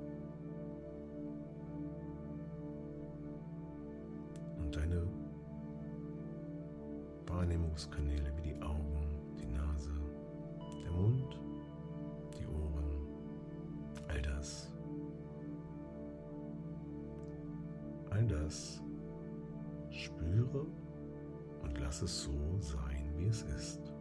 Und 4.60 4.76
deine 4.76 5.08
Wahrnehmungskanäle 7.26 8.32
wie 8.38 8.54
die 8.54 8.62
Augen, 8.62 9.08
die 9.40 9.48
Nase, 9.48 9.90
der 10.84 10.92
Mund, 10.92 11.40
die 12.38 12.46
Ohren, 12.46 13.08
all 14.08 14.22
das. 14.22 14.72
All 18.12 18.28
das 18.28 18.84
spüre 19.90 20.68
und 21.64 21.80
lass 21.80 22.04
es 22.04 22.24
so 22.24 22.58
sein, 22.60 23.12
wie 23.16 23.26
es 23.26 23.42
ist. 23.42 23.97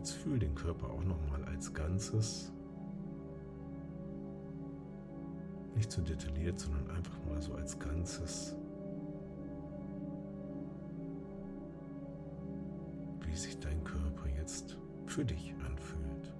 Jetzt 0.00 0.12
fühl 0.12 0.38
den 0.38 0.54
Körper 0.54 0.88
auch 0.88 1.04
nochmal 1.04 1.44
als 1.44 1.74
Ganzes 1.74 2.50
Nicht 5.76 5.92
zu 5.92 6.00
detailliert, 6.00 6.58
sondern 6.58 6.90
einfach 6.90 7.18
mal 7.26 7.40
so 7.40 7.54
als 7.54 7.78
Ganzes. 7.78 8.56
Wie 13.20 13.36
sich 13.36 13.58
dein 13.60 13.82
Körper 13.84 14.28
jetzt 14.36 14.76
für 15.06 15.24
dich 15.24 15.54
anfühlt. 15.66 16.34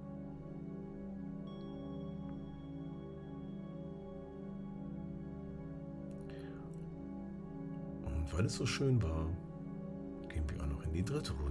Und 8.05 8.33
weil 8.33 8.45
es 8.45 8.55
so 8.55 8.65
schön 8.65 9.01
war, 9.01 9.25
gehen 10.29 10.43
wir 10.49 10.61
auch 10.63 10.67
noch 10.67 10.83
in 10.83 10.93
die 10.93 11.03
dritte 11.03 11.33
Runde, 11.33 11.50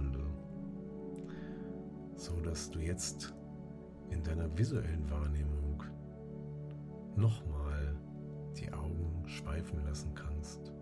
dass 2.51 2.69
du 2.69 2.79
jetzt 2.79 3.33
in 4.09 4.21
deiner 4.23 4.55
visuellen 4.57 5.09
Wahrnehmung 5.09 5.81
nochmal 7.15 7.95
schweifen 9.31 9.81
lassen 9.85 10.13
kannst 10.13 10.73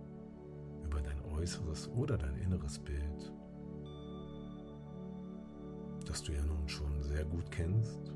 über 0.84 1.00
dein 1.02 1.24
äußeres 1.38 1.88
oder 1.90 2.18
dein 2.18 2.36
inneres 2.38 2.80
Bild, 2.80 3.32
das 6.08 6.24
du 6.24 6.32
ja 6.32 6.42
nun 6.42 6.68
schon 6.68 7.04
sehr 7.04 7.24
gut 7.26 7.52
kennst. 7.52 8.12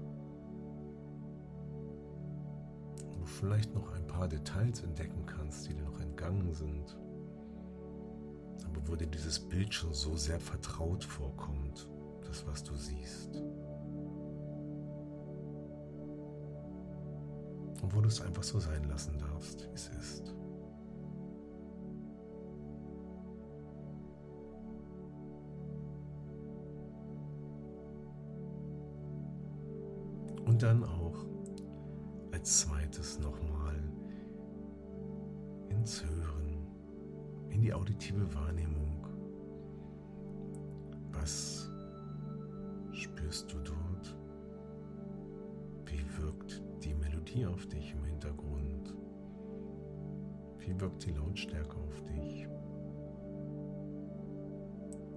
Du 3.11 3.23
vielleicht 3.25 3.73
noch 3.75 3.93
ein 3.93 4.07
paar 4.07 4.27
Details 4.27 4.81
entdecken 4.81 5.27
kannst, 5.27 5.69
die 5.69 5.75
dir 5.75 5.83
noch 5.83 5.99
entgangen 5.99 6.51
sind, 6.53 6.97
aber 8.65 8.87
wo 8.87 8.95
dir 8.95 9.07
dieses 9.07 9.39
Bild 9.39 9.71
schon 9.71 9.93
so 9.93 10.15
sehr 10.15 10.39
vertraut 10.39 11.03
vorkommt, 11.03 11.87
das 12.33 12.47
was 12.47 12.63
du 12.63 12.73
siehst. 12.73 13.35
und 17.83 17.93
wo 17.93 17.99
du 17.99 18.07
es 18.07 18.21
einfach 18.21 18.43
so 18.43 18.59
sein 18.59 18.81
lassen 18.85 19.19
darfst, 19.19 19.67
wie 19.67 19.73
es 19.73 19.89
ist. 19.89 20.33
Und 30.45 30.63
dann 30.63 30.85
auch 30.85 31.25
als 32.31 32.61
zweites 32.61 33.19
nochmal 33.19 33.75
ins 35.67 36.01
Hören, 36.05 36.67
in 37.49 37.61
die 37.61 37.73
auditive 37.73 38.33
Wahrnehmung. 38.33 39.05
Was 41.11 41.62
spürst 43.03 43.51
du 43.51 43.57
dort? 43.59 44.17
Wie 45.85 46.03
wirkt 46.17 46.63
die 46.83 46.93
Melodie 46.93 47.45
auf 47.45 47.65
dich 47.67 47.91
im 47.91 48.03
Hintergrund? 48.05 48.95
Wie 50.59 50.79
wirkt 50.79 51.05
die 51.05 51.11
Lautstärke 51.11 51.75
auf 51.75 52.01
dich? 52.03 52.47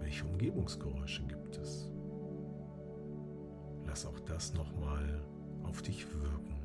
Welche 0.00 0.24
Umgebungsgeräusche 0.24 1.22
gibt 1.26 1.58
es? 1.58 1.90
Lass 3.86 4.04
auch 4.04 4.18
das 4.20 4.52
nochmal 4.54 5.20
auf 5.62 5.82
dich 5.82 6.04
wirken. 6.12 6.56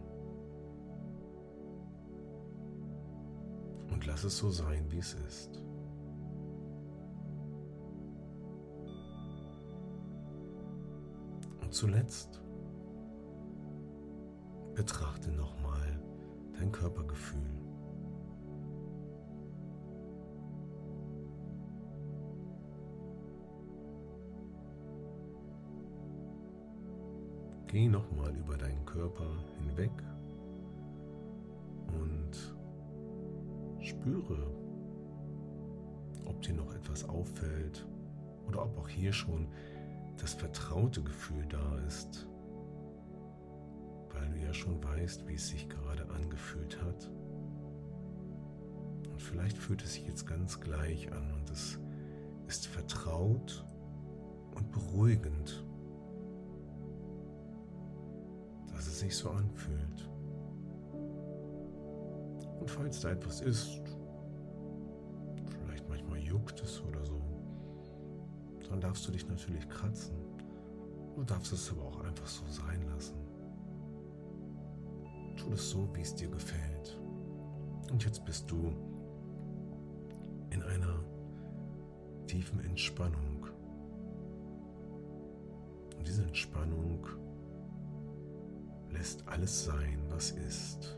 Und 3.92 4.08
lass 4.08 4.24
es 4.24 4.38
so 4.38 4.50
sein, 4.50 4.92
wie 4.92 5.00
es 5.00 5.14
ist. 5.28 5.64
Zuletzt 11.72 12.42
betrachte 14.76 15.32
nochmal 15.32 16.02
dein 16.60 16.70
Körpergefühl. 16.70 17.40
Geh 27.68 27.88
nochmal 27.88 28.36
über 28.36 28.58
deinen 28.58 28.84
Körper 28.84 29.30
hinweg 29.58 29.92
und 32.02 32.54
spüre, 33.80 34.46
ob 36.26 36.42
dir 36.42 36.54
noch 36.54 36.76
etwas 36.76 37.08
auffällt 37.08 37.88
oder 38.46 38.66
ob 38.66 38.78
auch 38.78 38.90
hier 38.90 39.14
schon 39.14 39.48
das 40.22 40.34
vertraute 40.34 41.02
Gefühl 41.02 41.46
da 41.48 41.78
ist, 41.88 42.28
weil 44.14 44.30
du 44.30 44.38
ja 44.40 44.54
schon 44.54 44.84
weißt, 44.84 45.28
wie 45.28 45.36
es 45.36 45.48
sich 45.48 45.68
gerade 45.68 46.08
angefühlt 46.10 46.82
hat. 46.82 47.10
Und 49.12 49.22
vielleicht 49.22 49.58
fühlt 49.58 49.84
es 49.84 49.94
sich 49.94 50.08
jetzt 50.08 50.28
ganz 50.28 50.60
gleich 50.60 51.12
an 51.12 51.32
und 51.34 51.50
es 51.50 51.80
ist 52.48 52.68
vertraut 52.68 53.66
und 54.56 54.72
beruhigend 54.72 55.66
sich 59.02 59.18
so 59.18 59.30
anfühlt. 59.32 60.10
Und 62.60 62.70
falls 62.70 63.02
da 63.02 63.10
etwas 63.10 63.42
ist, 63.42 63.82
vielleicht 65.50 65.90
manchmal 65.90 66.20
juckt 66.20 66.62
es 66.62 66.82
oder 66.84 67.04
so, 67.04 67.20
dann 68.72 68.80
darfst 68.80 69.06
du 69.06 69.12
dich 69.12 69.28
natürlich 69.28 69.68
kratzen. 69.68 70.16
Du 71.16 71.24
darfst 71.24 71.52
es 71.52 71.70
aber 71.72 71.84
auch 71.84 72.00
einfach 72.06 72.28
so 72.28 72.46
sein 72.48 72.82
lassen. 72.88 73.18
Tu 75.36 75.52
es 75.52 75.70
so, 75.70 75.90
wie 75.94 76.02
es 76.02 76.16
dir 76.16 76.30
gefällt. 76.30 76.98
Und 77.92 78.06
jetzt 78.06 78.24
bist 78.24 78.50
du 78.50 78.72
in 80.52 80.64
einer 80.64 81.04
tiefen 82.28 82.62
Entspannung. 82.62 83.46
Und 85.98 86.08
diese 86.08 86.24
Entspannung 86.24 87.06
lässt 88.90 89.28
alles 89.28 89.66
sein, 89.66 90.02
was 90.10 90.32
ist. 90.32 90.98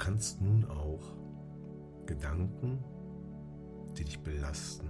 Kannst 0.00 0.40
nun 0.40 0.64
auch 0.64 1.14
Gedanken, 2.06 2.82
die 3.96 4.04
dich 4.04 4.18
belasten, 4.22 4.88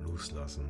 loslassen. 0.00 0.64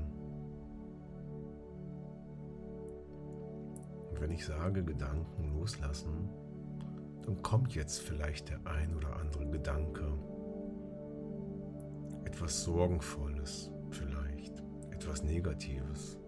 Und 4.10 4.20
wenn 4.20 4.30
ich 4.30 4.46
sage 4.46 4.82
Gedanken 4.82 5.52
loslassen, 5.52 6.30
dann 7.22 7.42
kommt 7.42 7.74
jetzt 7.74 8.00
vielleicht 8.00 8.48
der 8.48 8.66
ein 8.66 8.94
oder 8.96 9.14
andere 9.16 9.46
Gedanke. 9.46 10.06
Etwas 12.24 12.64
Sorgenvolles 12.64 13.70
vielleicht, 13.90 14.64
etwas 14.90 15.22
Negatives, 15.22 16.18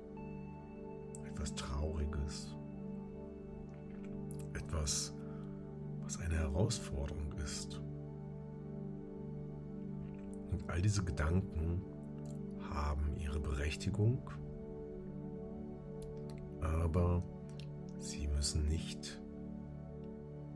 etwas 1.25 1.55
Trauriges, 1.55 2.55
etwas, 4.53 5.16
was 6.07 6.21
eine 6.21 6.37
Herausforderung 6.37 7.33
ist. 7.45 7.81
Und 10.53 10.71
all 10.71 10.81
diese 10.81 11.03
Gedanken 11.03 11.83
haben 12.71 13.17
ihre 13.17 13.41
Berechtigung, 13.41 14.31
aber 16.61 17.23
sie 17.99 18.29
müssen 18.29 18.69
nicht 18.69 19.21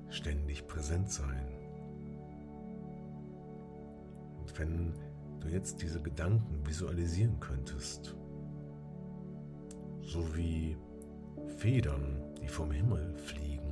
ständig 0.08 0.68
präsent 0.68 1.10
sein. 1.10 1.48
Und 4.38 4.56
wenn 4.58 4.94
du 5.40 5.48
jetzt 5.48 5.82
diese 5.82 6.00
Gedanken 6.00 6.64
visualisieren 6.64 7.40
könntest, 7.40 8.16
so 10.02 10.36
wie 10.36 10.76
Federn, 11.56 12.22
die 12.40 12.48
vom 12.48 12.70
Himmel 12.70 13.16
fliegen, 13.16 13.69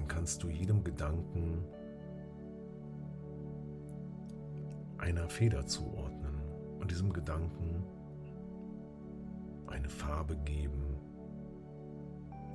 dann 0.00 0.08
kannst 0.08 0.42
du 0.42 0.48
jedem 0.48 0.82
Gedanken 0.82 1.62
einer 4.96 5.28
Feder 5.28 5.66
zuordnen 5.66 6.40
und 6.80 6.90
diesem 6.90 7.12
Gedanken 7.12 7.84
eine 9.66 9.88
Farbe 9.88 10.36
geben 10.44 10.96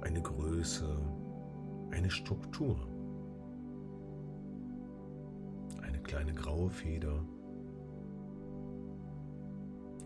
eine 0.02 0.22
Größe, 0.22 0.88
eine 1.92 2.10
Struktur. 2.10 2.88
Eine 5.82 6.00
kleine 6.00 6.34
graue 6.34 6.70
Feder, 6.70 7.24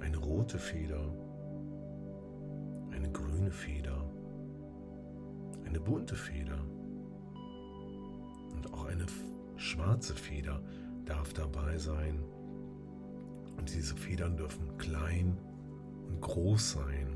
eine 0.01 0.17
rote 0.17 0.57
Feder, 0.57 1.13
eine 2.91 3.11
grüne 3.11 3.51
Feder, 3.51 4.09
eine 5.65 5.79
bunte 5.81 6.15
Feder 6.15 6.68
und 8.59 8.73
auch 8.73 8.85
eine 8.85 9.05
schwarze 9.55 10.13
Feder 10.13 10.61
darf 11.05 11.33
dabei 11.33 11.77
sein. 11.77 12.23
Und 13.57 13.73
diese 13.73 13.95
Federn 13.95 14.35
dürfen 14.35 14.77
klein 14.77 15.37
und 16.07 16.19
groß 16.21 16.71
sein. 16.71 17.07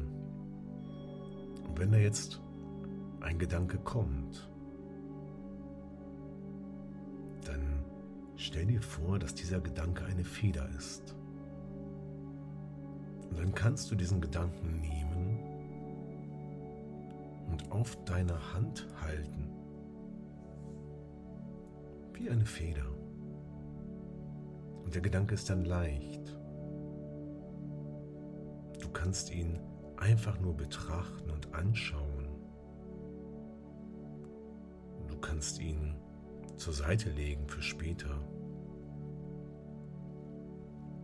Und 1.68 1.80
wenn 1.80 1.92
da 1.92 1.98
jetzt 1.98 2.42
ein 3.22 3.40
Gedanke 3.40 3.78
kommt, 3.78 4.50
dann 7.46 7.84
stell 8.38 8.66
dir 8.66 8.82
vor, 8.82 9.20
dass 9.20 9.34
dieser 9.34 9.60
Gedanke 9.60 10.06
eine 10.06 10.24
Feder 10.24 10.68
ist. 10.78 11.16
Und 13.30 13.40
dann 13.40 13.54
kannst 13.54 13.92
du 13.92 13.96
diesen 13.96 14.22
Gedanken 14.22 14.80
nehmen 14.80 15.40
und 17.52 17.72
auf 17.72 17.98
deiner 18.06 18.54
Hand 18.54 18.88
halten, 19.02 19.43
wie 22.24 22.30
eine 22.30 22.46
Feder. 22.46 22.86
Und 24.84 24.96
der 24.96 25.02
Gedanke 25.02 25.34
ist 25.34 25.50
dann 25.50 25.66
leicht. 25.66 26.38
Du 28.80 28.90
kannst 28.94 29.34
ihn 29.34 29.60
einfach 29.98 30.40
nur 30.40 30.56
betrachten 30.56 31.30
und 31.30 31.54
anschauen. 31.54 32.30
Du 35.08 35.18
kannst 35.20 35.60
ihn 35.60 35.96
zur 36.56 36.74
Seite 36.74 37.10
legen 37.10 37.46
für 37.48 37.62
später. 37.62 38.18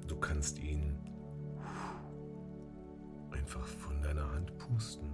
Du 0.07 0.15
kannst 0.17 0.57
ihn 0.59 0.97
einfach 3.31 3.67
von 3.67 4.01
deiner 4.01 4.31
Hand 4.31 4.57
pusten 4.57 5.09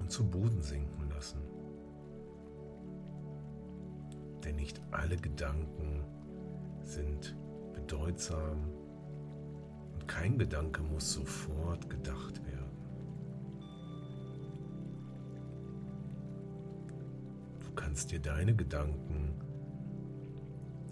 und 0.00 0.10
zu 0.10 0.28
Boden 0.28 0.62
sinken 0.62 1.08
lassen. 1.10 1.55
Denn 4.46 4.56
nicht 4.56 4.80
alle 4.92 5.16
Gedanken 5.16 6.04
sind 6.84 7.36
bedeutsam 7.74 8.70
und 9.92 10.06
kein 10.06 10.38
Gedanke 10.38 10.82
muss 10.82 11.14
sofort 11.14 11.90
gedacht 11.90 12.40
werden. 12.46 12.70
Du 17.60 17.74
kannst 17.74 18.12
dir 18.12 18.20
deine 18.20 18.54
Gedanken, 18.54 19.34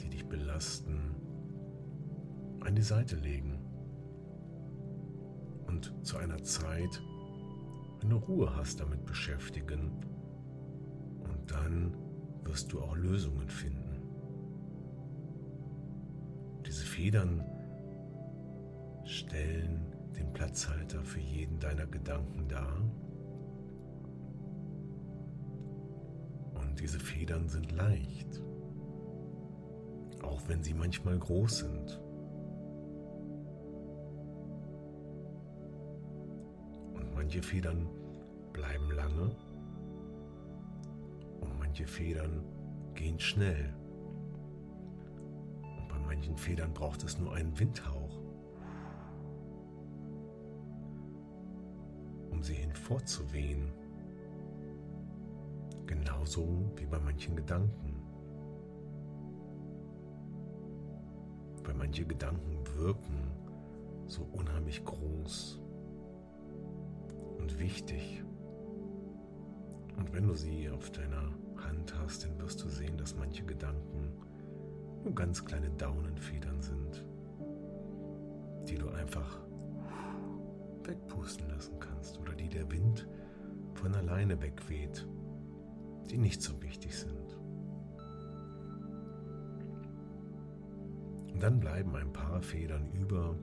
die 0.00 0.10
dich 0.10 0.26
belasten, 0.26 1.14
an 2.58 2.74
die 2.74 2.82
Seite 2.82 3.14
legen 3.14 3.60
und 5.68 5.94
zu 6.04 6.16
einer 6.16 6.42
Zeit, 6.42 7.00
wenn 8.00 8.10
du 8.10 8.16
Ruhe 8.16 8.56
hast, 8.56 8.80
damit 8.80 9.06
beschäftigen 9.06 9.92
und 11.22 11.50
dann 11.52 12.03
wirst 12.54 12.72
du 12.72 12.80
auch 12.80 12.94
Lösungen 12.94 13.48
finden. 13.48 14.00
Diese 16.64 16.84
Federn 16.84 17.44
stellen 19.04 19.92
den 20.16 20.32
Platzhalter 20.32 21.02
für 21.02 21.18
jeden 21.18 21.58
deiner 21.58 21.84
Gedanken 21.86 22.46
dar. 22.46 22.76
Und 26.54 26.78
diese 26.78 27.00
Federn 27.00 27.48
sind 27.48 27.72
leicht, 27.72 28.40
auch 30.22 30.40
wenn 30.46 30.62
sie 30.62 30.74
manchmal 30.74 31.18
groß 31.18 31.58
sind. 31.58 32.00
Und 36.94 37.14
manche 37.16 37.42
Federn 37.42 37.88
bleiben 38.52 38.92
lange 38.92 39.34
manche 41.74 41.86
Federn 41.88 42.44
gehen 42.94 43.18
schnell. 43.18 43.74
Und 45.76 45.88
bei 45.88 45.98
manchen 46.06 46.36
Federn 46.36 46.72
braucht 46.72 47.02
es 47.02 47.18
nur 47.18 47.34
einen 47.34 47.58
Windhauch. 47.58 48.20
sie 52.42 52.54
hinfortzuwehen. 52.54 53.72
Genauso 55.86 56.70
wie 56.76 56.84
bei 56.84 56.98
manchen 57.00 57.34
Gedanken. 57.34 57.96
Weil 61.64 61.74
manche 61.74 62.04
Gedanken 62.04 62.58
wirken 62.76 63.32
so 64.06 64.28
unheimlich 64.32 64.84
groß 64.84 65.58
und 67.38 67.58
wichtig. 67.58 68.22
Und 69.96 70.12
wenn 70.12 70.28
du 70.28 70.34
sie 70.34 70.68
auf 70.68 70.90
deiner 70.90 71.32
Hand 71.64 71.94
hast, 71.98 72.24
dann 72.24 72.38
wirst 72.40 72.62
du 72.62 72.68
sehen, 72.68 72.96
dass 72.96 73.16
manche 73.16 73.44
Gedanken 73.44 74.12
nur 75.04 75.14
ganz 75.14 75.44
kleine 75.44 75.70
Daunenfedern 75.70 76.62
sind, 76.62 77.04
die 78.68 78.76
du 78.76 78.88
einfach 78.90 79.40
wegpusten 80.84 81.48
lassen 81.48 81.78
kannst 81.78 82.18
oder 82.18 82.32
die 82.34 82.48
der 82.48 82.70
Wind 82.70 83.06
von 83.74 83.94
alleine 83.94 84.40
wegweht, 84.40 85.06
die 86.10 86.18
nicht 86.18 86.42
so 86.42 86.60
wichtig 86.62 86.96
sind. 86.96 87.38
Und 91.32 91.42
dann 91.42 91.60
bleiben 91.60 91.94
ein 91.96 92.12
paar 92.12 92.40
Federn 92.40 92.90
über, 92.92 93.36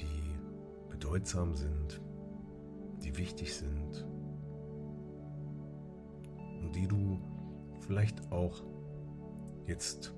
die 0.00 0.90
bedeutsam 0.90 1.54
sind, 1.54 2.00
die 3.02 3.16
wichtig 3.16 3.54
sind 3.54 4.11
die 6.74 6.86
du 6.86 7.20
vielleicht 7.80 8.30
auch 8.32 8.62
jetzt 9.66 10.14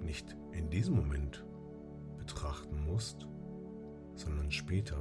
nicht 0.00 0.36
in 0.52 0.70
diesem 0.70 0.96
Moment 0.96 1.44
betrachten 2.18 2.84
musst, 2.84 3.26
sondern 4.14 4.50
später. 4.50 4.98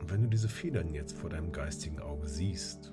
Und 0.00 0.10
wenn 0.10 0.22
du 0.22 0.28
diese 0.28 0.48
Federn 0.48 0.94
jetzt 0.94 1.12
vor 1.12 1.30
deinem 1.30 1.52
geistigen 1.52 2.00
Auge 2.00 2.28
siehst, 2.28 2.92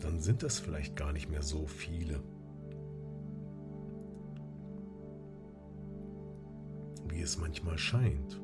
dann 0.00 0.20
sind 0.20 0.42
das 0.42 0.58
vielleicht 0.58 0.96
gar 0.96 1.12
nicht 1.12 1.28
mehr 1.30 1.42
so 1.42 1.66
viele. 1.66 2.20
Wie 7.08 7.20
es 7.20 7.38
manchmal 7.38 7.78
scheint. 7.78 8.40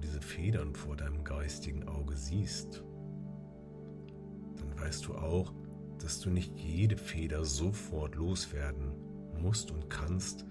Diese 0.00 0.20
Federn 0.20 0.74
vor 0.74 0.96
deinem 0.96 1.24
geistigen 1.24 1.86
Auge 1.88 2.16
siehst, 2.16 2.82
dann 4.56 4.78
weißt 4.78 5.06
du 5.06 5.14
auch, 5.14 5.52
dass 5.98 6.20
du 6.20 6.30
nicht 6.30 6.58
jede 6.58 6.96
Feder 6.96 7.44
sofort 7.44 8.14
loswerden 8.14 8.94
musst 9.40 9.70
und 9.70 9.90
kannst, 9.90 10.46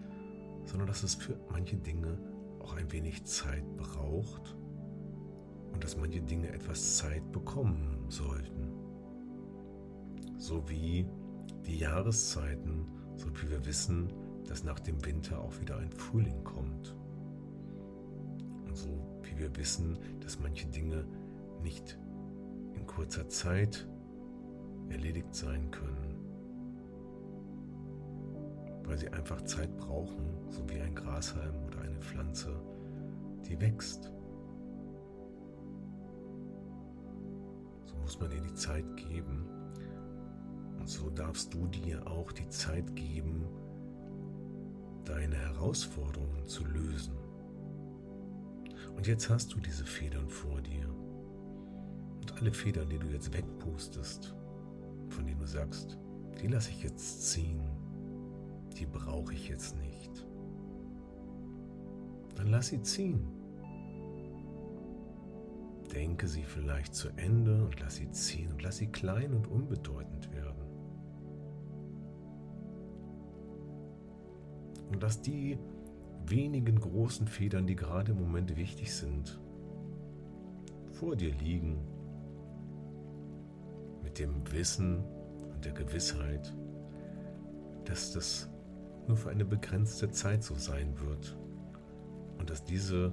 sondern 0.66 0.88
dass 0.88 1.04
es 1.04 1.16
für 1.16 1.40
manche 1.52 1.78
Dinge 1.78 2.20
auch 2.60 2.76
ein 2.76 2.92
wenig 2.92 3.24
Zeit 3.26 3.66
braucht 3.78 4.56
und 5.74 5.84
dass 5.84 5.98
manche 5.98 6.22
Dinge 6.22 6.50
etwas 6.50 6.98
Zeit 6.98 7.32
bekommen 7.32 8.06
sollten. 8.10 8.74
So 10.38 10.70
wie 10.70 11.08
die 11.66 11.78
Jahreszeiten, 11.78 12.88
so 13.16 13.28
wie 13.42 13.50
wir 13.50 13.66
wissen, 13.66 14.14
dass 14.48 14.64
nach 14.64 14.80
dem 14.80 15.04
Winter 15.06 15.40
auch 15.40 15.60
wieder 15.60 15.78
ein 15.78 15.92
Frühling 15.92 16.44
kommt. 16.44 16.96
Wir 19.40 19.56
wissen, 19.56 19.98
dass 20.20 20.38
manche 20.38 20.68
Dinge 20.68 21.06
nicht 21.64 21.98
in 22.74 22.86
kurzer 22.86 23.30
Zeit 23.30 23.88
erledigt 24.90 25.34
sein 25.34 25.72
können, 25.72 26.18
weil 28.84 28.98
sie 28.98 29.08
einfach 29.08 29.42
Zeit 29.44 29.78
brauchen, 29.78 30.26
so 30.50 30.68
wie 30.70 30.82
ein 30.82 30.94
Grashalm 30.94 31.56
oder 31.68 31.80
eine 31.80 32.02
Pflanze, 32.02 32.52
die 33.48 33.58
wächst. 33.62 34.12
So 37.86 37.96
muss 37.96 38.20
man 38.20 38.34
ihr 38.34 38.42
die 38.42 38.56
Zeit 38.56 38.98
geben 38.98 39.46
und 40.78 40.90
so 40.90 41.10
darfst 41.12 41.54
du 41.54 41.66
dir 41.68 42.06
auch 42.06 42.34
die 42.34 42.50
Zeit 42.50 42.94
geben, 42.94 43.46
deine 45.06 45.38
Herausforderungen 45.38 46.46
zu 46.46 46.66
lösen. 46.66 47.19
Und 49.00 49.08
jetzt 49.08 49.30
hast 49.30 49.54
du 49.54 49.62
diese 49.62 49.86
Federn 49.86 50.28
vor 50.28 50.60
dir. 50.60 50.86
Und 52.20 52.38
alle 52.38 52.52
Federn, 52.52 52.90
die 52.90 53.00
du 53.00 53.08
jetzt 53.08 53.32
wegpustest, 53.32 54.36
von 55.08 55.26
denen 55.26 55.40
du 55.40 55.46
sagst, 55.46 55.98
die 56.42 56.48
lasse 56.48 56.70
ich 56.72 56.84
jetzt 56.84 57.32
ziehen, 57.32 57.62
die 58.78 58.86
brauche 58.86 59.34
ich 59.34 59.48
jetzt 59.48 59.78
nicht. 59.78 60.28
Dann 62.36 62.48
lass 62.48 62.68
sie 62.68 62.82
ziehen. 62.82 63.26
Denke 65.94 66.28
sie 66.28 66.44
vielleicht 66.44 66.94
zu 66.94 67.08
Ende 67.16 67.64
und 67.64 67.80
lass 67.80 67.96
sie 67.96 68.12
ziehen 68.12 68.52
und 68.52 68.62
lass 68.64 68.80
sie 68.80 68.88
klein 68.88 69.34
und 69.34 69.48
unbedeutend 69.48 70.30
werden. 70.34 70.68
Und 74.90 75.02
lass 75.02 75.22
die 75.22 75.58
wenigen 76.30 76.80
großen 76.80 77.28
Federn, 77.28 77.68
die 77.68 77.76
gerade 77.76 78.12
im 78.12 78.20
Moment 78.20 78.56
wichtig 78.56 78.94
sind, 78.94 79.40
vor 80.92 81.16
dir 81.16 81.34
liegen 81.34 81.80
mit 84.04 84.20
dem 84.20 84.52
Wissen 84.52 85.04
und 85.54 85.64
der 85.66 85.74
Gewissheit, 85.74 86.54
dass 87.86 88.12
das 88.12 88.50
nur 89.08 89.18
für 89.18 89.30
eine 89.30 89.46
begrenzte 89.46 90.10
Zeit 90.12 90.44
so 90.44 90.56
sein 90.56 91.00
wird 91.00 91.38
und 92.38 92.50
dass 92.50 92.64
diese 92.64 93.12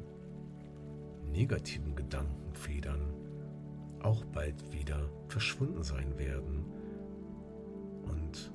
negativen 1.33 1.94
Gedankenfedern 1.96 3.00
auch 4.00 4.24
bald 4.26 4.72
wieder 4.72 5.09
verschwunden 5.29 5.83
sein 5.83 6.18
werden 6.18 6.64
und 8.05 8.52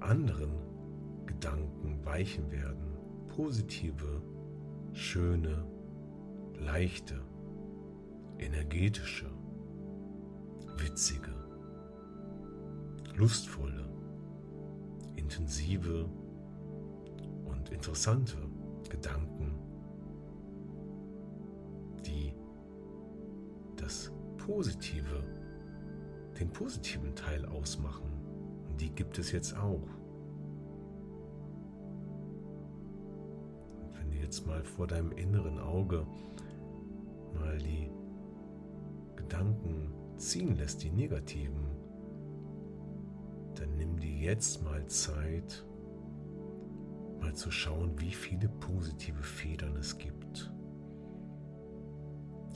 anderen 0.00 0.52
Gedanken 1.26 2.04
weichen 2.04 2.50
werden, 2.50 2.91
positive, 3.36 4.22
schöne, 4.92 5.64
leichte, 6.58 7.18
energetische, 8.38 9.30
witzige, 10.76 11.34
lustvolle, 13.16 13.88
intensive 15.16 16.04
und 17.46 17.70
interessante 17.70 18.36
Gedanken, 18.90 19.54
die 22.04 22.34
das 23.76 24.12
Positive, 24.36 25.24
den 26.38 26.50
positiven 26.50 27.14
Teil 27.14 27.46
ausmachen. 27.46 28.10
Und 28.68 28.78
die 28.78 28.90
gibt 28.90 29.18
es 29.18 29.32
jetzt 29.32 29.56
auch. 29.56 30.01
Jetzt 34.32 34.46
mal 34.46 34.64
vor 34.64 34.86
deinem 34.86 35.12
inneren 35.12 35.58
Auge 35.58 36.06
mal 37.34 37.58
die 37.58 37.90
Gedanken 39.14 39.92
ziehen 40.16 40.56
lässt, 40.56 40.82
die 40.82 40.90
negativen, 40.90 41.66
dann 43.54 43.76
nimm 43.76 44.00
dir 44.00 44.10
jetzt 44.10 44.64
mal 44.64 44.86
Zeit, 44.86 45.66
mal 47.20 47.34
zu 47.34 47.50
schauen, 47.50 48.00
wie 48.00 48.12
viele 48.12 48.48
positive 48.48 49.22
Federn 49.22 49.76
es 49.76 49.98
gibt. 49.98 50.50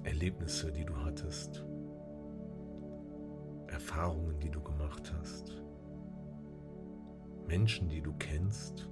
Erlebnisse, 0.04 0.72
die 0.72 0.86
du 0.86 0.96
hattest, 0.96 1.62
Erfahrungen, 3.66 4.40
die 4.40 4.50
du 4.50 4.62
gemacht 4.62 5.12
hast, 5.20 5.62
Menschen, 7.46 7.90
die 7.90 8.00
du 8.00 8.14
kennst, 8.14 8.88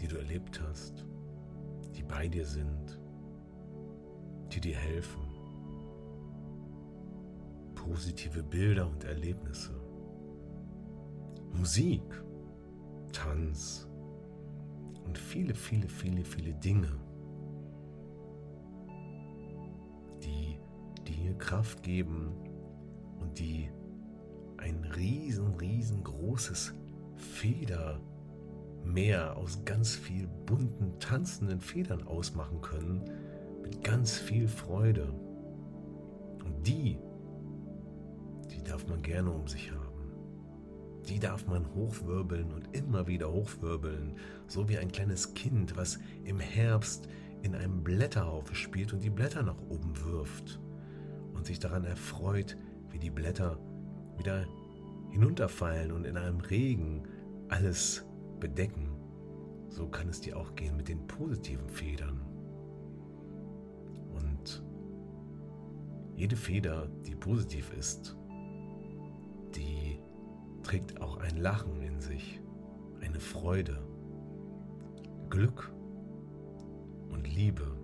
die 0.00 0.08
du 0.08 0.16
erlebt 0.16 0.60
hast, 0.60 1.06
die 1.96 2.02
bei 2.02 2.28
dir 2.28 2.44
sind, 2.44 3.00
die 4.52 4.60
dir 4.60 4.76
helfen. 4.76 5.22
Positive 7.74 8.42
Bilder 8.42 8.88
und 8.88 9.04
Erlebnisse. 9.04 9.74
Musik, 11.52 12.02
Tanz 13.12 13.88
und 15.04 15.18
viele, 15.18 15.54
viele, 15.54 15.88
viele, 15.88 16.24
viele 16.24 16.54
Dinge, 16.54 16.98
die 20.22 20.58
dir 21.06 21.34
Kraft 21.38 21.82
geben 21.82 22.32
und 23.20 23.38
die 23.38 23.70
ein 24.56 24.82
riesen, 24.96 25.54
riesengroßes 25.54 26.74
Federmeer 28.84 29.36
aus 29.36 29.64
ganz 29.64 29.94
viel 29.94 30.28
bunten, 30.46 30.98
tanzenden 31.00 31.60
Federn 31.60 32.06
ausmachen 32.06 32.60
können, 32.60 33.10
mit 33.62 33.82
ganz 33.82 34.18
viel 34.18 34.46
Freude. 34.46 35.12
Und 36.44 36.66
die, 36.66 36.98
die 38.50 38.62
darf 38.62 38.86
man 38.86 39.02
gerne 39.02 39.30
um 39.30 39.48
sich 39.48 39.72
haben. 39.72 40.12
Die 41.08 41.18
darf 41.18 41.46
man 41.46 41.66
hochwirbeln 41.74 42.52
und 42.52 42.76
immer 42.76 43.06
wieder 43.06 43.32
hochwirbeln, 43.32 44.14
so 44.48 44.68
wie 44.68 44.78
ein 44.78 44.92
kleines 44.92 45.34
Kind, 45.34 45.76
was 45.76 45.98
im 46.24 46.38
Herbst 46.38 47.08
in 47.42 47.54
einem 47.54 47.82
Blätterhaufe 47.82 48.54
spielt 48.54 48.92
und 48.92 49.02
die 49.02 49.10
Blätter 49.10 49.42
nach 49.42 49.60
oben 49.68 49.92
wirft 50.04 50.60
und 51.34 51.46
sich 51.46 51.58
daran 51.58 51.84
erfreut, 51.84 52.56
wie 52.90 52.98
die 52.98 53.10
Blätter 53.10 53.58
wieder 54.16 54.46
hinunterfallen 55.10 55.90
und 55.92 56.04
in 56.04 56.16
einem 56.16 56.40
Regen 56.40 57.02
alles 57.48 58.04
bedecken. 58.44 58.90
So 59.70 59.88
kann 59.88 60.06
es 60.10 60.20
dir 60.20 60.36
auch 60.36 60.54
gehen 60.54 60.76
mit 60.76 60.88
den 60.88 61.06
positiven 61.06 61.66
Federn. 61.70 62.20
Und 64.12 64.62
jede 66.14 66.36
Feder, 66.36 66.88
die 67.06 67.14
positiv 67.14 67.72
ist, 67.72 68.18
die 69.56 69.98
trägt 70.62 71.00
auch 71.00 71.16
ein 71.16 71.38
Lachen 71.38 71.80
in 71.80 72.02
sich, 72.02 72.42
eine 73.00 73.18
Freude, 73.18 73.82
Glück 75.30 75.72
und 77.08 77.26
Liebe 77.26 77.78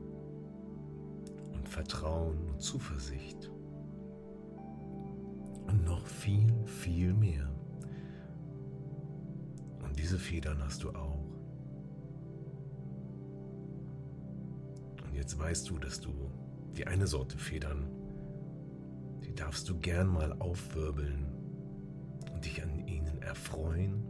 und 1.54 1.66
Vertrauen 1.70 2.50
und 2.50 2.60
Zuversicht 2.60 3.50
und 5.68 5.86
noch 5.86 6.06
viel, 6.06 6.52
viel 6.66 7.14
mehr. 7.14 7.49
Und 9.90 9.98
diese 9.98 10.18
Federn 10.18 10.62
hast 10.62 10.84
du 10.84 10.90
auch. 10.90 11.26
Und 15.04 15.14
jetzt 15.14 15.36
weißt 15.36 15.68
du, 15.68 15.78
dass 15.78 16.00
du 16.00 16.30
die 16.76 16.86
eine 16.86 17.08
Sorte 17.08 17.36
Federn, 17.36 17.90
die 19.24 19.34
darfst 19.34 19.68
du 19.68 19.78
gern 19.80 20.06
mal 20.06 20.32
aufwirbeln 20.38 21.26
und 22.32 22.44
dich 22.44 22.62
an 22.62 22.86
ihnen 22.86 23.20
erfreuen. 23.20 24.04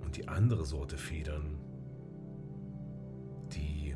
Und 0.00 0.16
die 0.16 0.26
andere 0.26 0.64
Sorte 0.64 0.98
Federn, 0.98 1.60
die 3.54 3.94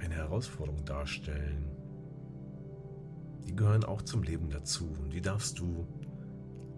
eine 0.00 0.14
Herausforderung 0.14 0.86
darstellen, 0.86 1.70
die 3.46 3.54
gehören 3.54 3.84
auch 3.84 4.00
zum 4.00 4.22
Leben 4.22 4.48
dazu 4.48 4.88
und 5.02 5.12
die 5.12 5.20
darfst 5.20 5.58
du 5.58 5.86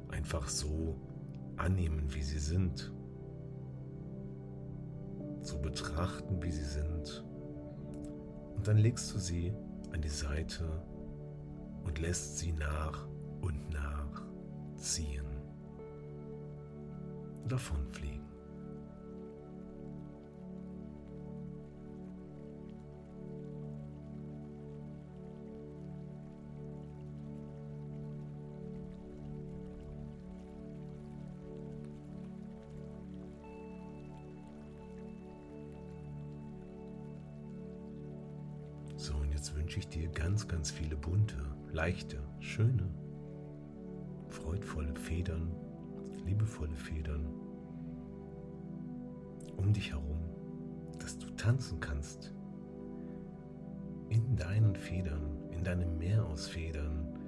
einfach 0.08 0.48
so 0.48 1.00
annehmen, 1.60 2.12
wie 2.14 2.22
sie 2.22 2.38
sind. 2.38 2.92
So 5.42 5.58
betrachten, 5.58 6.42
wie 6.42 6.50
sie 6.50 6.64
sind. 6.64 7.24
Und 8.56 8.66
dann 8.66 8.78
legst 8.78 9.14
du 9.14 9.18
sie 9.18 9.52
an 9.92 10.02
die 10.02 10.08
Seite 10.08 10.64
und 11.84 11.98
lässt 11.98 12.38
sie 12.38 12.52
nach 12.52 13.06
und 13.40 13.70
nach 13.70 14.22
ziehen. 14.76 15.26
Davonfliegen. 17.48 18.29
Dir 39.90 40.08
ganz, 40.08 40.48
ganz 40.48 40.70
viele 40.70 40.96
bunte, 40.96 41.36
leichte, 41.72 42.18
schöne, 42.40 42.88
freudvolle 44.28 44.94
Federn, 44.94 45.54
liebevolle 46.24 46.76
Federn 46.76 47.26
um 49.56 49.72
dich 49.72 49.92
herum, 49.92 50.18
dass 50.98 51.18
du 51.18 51.28
tanzen 51.30 51.80
kannst 51.80 52.32
in 54.08 54.36
deinen 54.36 54.74
Federn, 54.74 55.50
in 55.50 55.62
deinem 55.62 55.98
Meer 55.98 56.24
aus 56.26 56.48
Federn, 56.48 57.18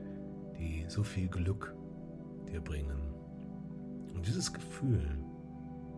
die 0.58 0.84
so 0.88 1.02
viel 1.02 1.28
Glück 1.28 1.74
dir 2.50 2.60
bringen. 2.60 2.98
Und 4.14 4.26
dieses 4.26 4.52
Gefühl, 4.52 5.06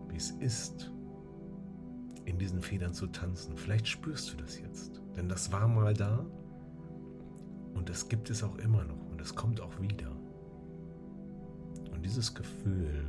wie 0.09 0.17
es 0.17 0.31
ist, 0.31 0.91
in 2.25 2.37
diesen 2.39 2.61
Federn 2.61 2.93
zu 2.93 3.07
tanzen. 3.07 3.55
Vielleicht 3.55 3.87
spürst 3.87 4.33
du 4.33 4.37
das 4.37 4.59
jetzt, 4.59 5.01
denn 5.15 5.29
das 5.29 5.51
war 5.51 5.67
mal 5.67 5.93
da 5.93 6.25
und 7.75 7.89
das 7.89 8.09
gibt 8.09 8.29
es 8.29 8.41
auch 8.41 8.57
immer 8.57 8.83
noch 8.85 9.11
und 9.11 9.21
es 9.21 9.35
kommt 9.35 9.61
auch 9.61 9.79
wieder. 9.79 10.11
Und 11.91 12.03
dieses 12.03 12.33
Gefühl, 12.33 13.05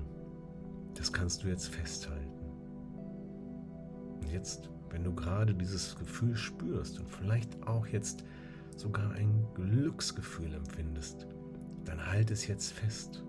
das 0.94 1.12
kannst 1.12 1.42
du 1.42 1.48
jetzt 1.48 1.68
festhalten. 1.68 2.50
Und 4.20 4.30
jetzt, 4.30 4.68
wenn 4.90 5.04
du 5.04 5.14
gerade 5.14 5.54
dieses 5.54 5.96
Gefühl 5.96 6.36
spürst 6.36 6.98
und 6.98 7.08
vielleicht 7.08 7.66
auch 7.66 7.86
jetzt 7.86 8.24
sogar 8.76 9.12
ein 9.12 9.46
Glücksgefühl 9.54 10.52
empfindest, 10.52 11.26
dann 11.84 12.04
halt 12.04 12.30
es 12.30 12.46
jetzt 12.46 12.72
fest. 12.72 13.24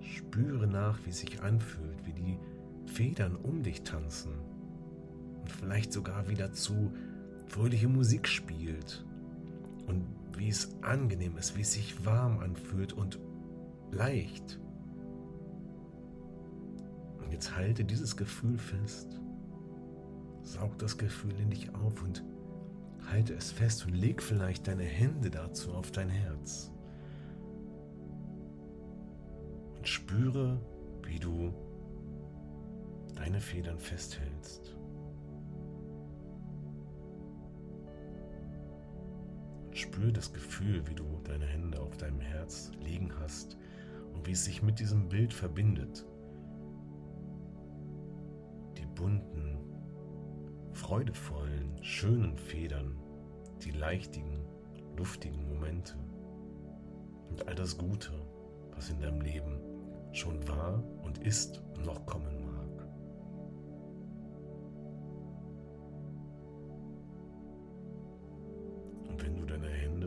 Spüre 0.00 0.66
nach, 0.66 0.98
wie 1.04 1.10
es 1.10 1.20
sich 1.20 1.42
anfühlt, 1.42 2.06
wie 2.06 2.12
die 2.12 2.38
Federn 2.86 3.36
um 3.36 3.62
dich 3.62 3.82
tanzen 3.82 4.32
und 5.40 5.50
vielleicht 5.50 5.92
sogar 5.92 6.28
wieder 6.28 6.52
zu 6.52 6.92
fröhliche 7.48 7.88
Musik 7.88 8.28
spielt 8.28 9.04
und 9.86 10.04
wie 10.36 10.48
es 10.48 10.76
angenehm 10.82 11.36
ist, 11.36 11.56
wie 11.56 11.62
es 11.62 11.72
sich 11.72 12.04
warm 12.04 12.38
anfühlt 12.38 12.92
und 12.92 13.18
leicht. 13.90 14.60
Und 17.22 17.32
jetzt 17.32 17.56
halte 17.56 17.84
dieses 17.84 18.16
Gefühl 18.16 18.58
fest, 18.58 19.20
saug 20.42 20.78
das 20.78 20.98
Gefühl 20.98 21.34
in 21.40 21.50
dich 21.50 21.74
auf 21.74 22.02
und 22.02 22.24
halte 23.10 23.34
es 23.34 23.52
fest 23.52 23.86
und 23.86 23.94
leg 23.94 24.22
vielleicht 24.22 24.66
deine 24.66 24.84
Hände 24.84 25.30
dazu 25.30 25.72
auf 25.72 25.90
dein 25.90 26.08
Herz. 26.08 26.70
Und 29.76 29.86
spüre, 29.86 30.60
wie 31.02 31.18
du 31.18 31.52
deine 33.14 33.40
Federn 33.40 33.78
festhältst. 33.78 34.73
Spür 39.74 40.12
das 40.12 40.32
Gefühl, 40.32 40.86
wie 40.86 40.94
du 40.94 41.20
deine 41.24 41.46
Hände 41.46 41.80
auf 41.80 41.96
deinem 41.96 42.20
Herz 42.20 42.70
liegen 42.80 43.12
hast 43.18 43.58
und 44.14 44.26
wie 44.26 44.30
es 44.30 44.44
sich 44.44 44.62
mit 44.62 44.78
diesem 44.78 45.08
Bild 45.08 45.34
verbindet. 45.34 46.06
Die 48.78 48.86
bunten, 48.86 49.58
freudevollen, 50.72 51.82
schönen 51.82 52.38
Federn, 52.38 52.96
die 53.64 53.72
leichtigen, 53.72 54.44
luftigen 54.96 55.44
Momente 55.48 55.96
und 57.28 57.48
all 57.48 57.56
das 57.56 57.76
Gute, 57.76 58.12
was 58.76 58.90
in 58.90 59.00
deinem 59.00 59.22
Leben 59.22 59.58
schon 60.12 60.46
war 60.46 60.84
und 61.02 61.18
ist 61.18 61.60
und 61.74 61.84
noch 61.84 62.06
kommen 62.06 62.33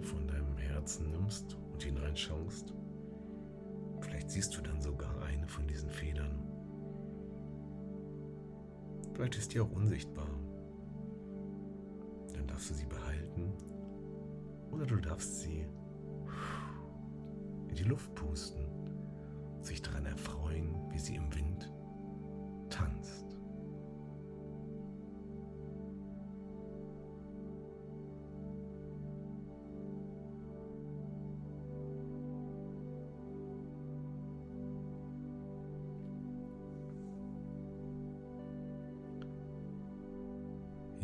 von 0.07 0.25
deinem 0.27 0.57
Herzen 0.57 1.11
nimmst 1.11 1.57
und 1.73 1.83
hineinschaust, 1.83 2.73
vielleicht 3.99 4.31
siehst 4.31 4.55
du 4.57 4.61
dann 4.61 4.81
sogar 4.81 5.21
eine 5.23 5.47
von 5.47 5.67
diesen 5.67 5.89
Federn. 5.89 6.43
Vielleicht 9.13 9.35
ist 9.35 9.53
die 9.53 9.59
auch 9.59 9.71
unsichtbar. 9.71 10.29
Dann 12.33 12.47
darfst 12.47 12.69
du 12.69 12.73
sie 12.73 12.85
behalten 12.85 13.51
oder 14.71 14.85
du 14.85 14.95
darfst 14.97 15.41
sie 15.41 15.67
in 17.67 17.75
die 17.75 17.83
Luft 17.83 18.13
pusten, 18.15 18.65
sich 19.61 19.81
daran 19.81 20.05
erfreuen, 20.05 20.73
wie 20.91 20.99
sie 20.99 21.15
im 21.15 21.33
Wind 21.35 21.71
tanzt. 22.69 23.26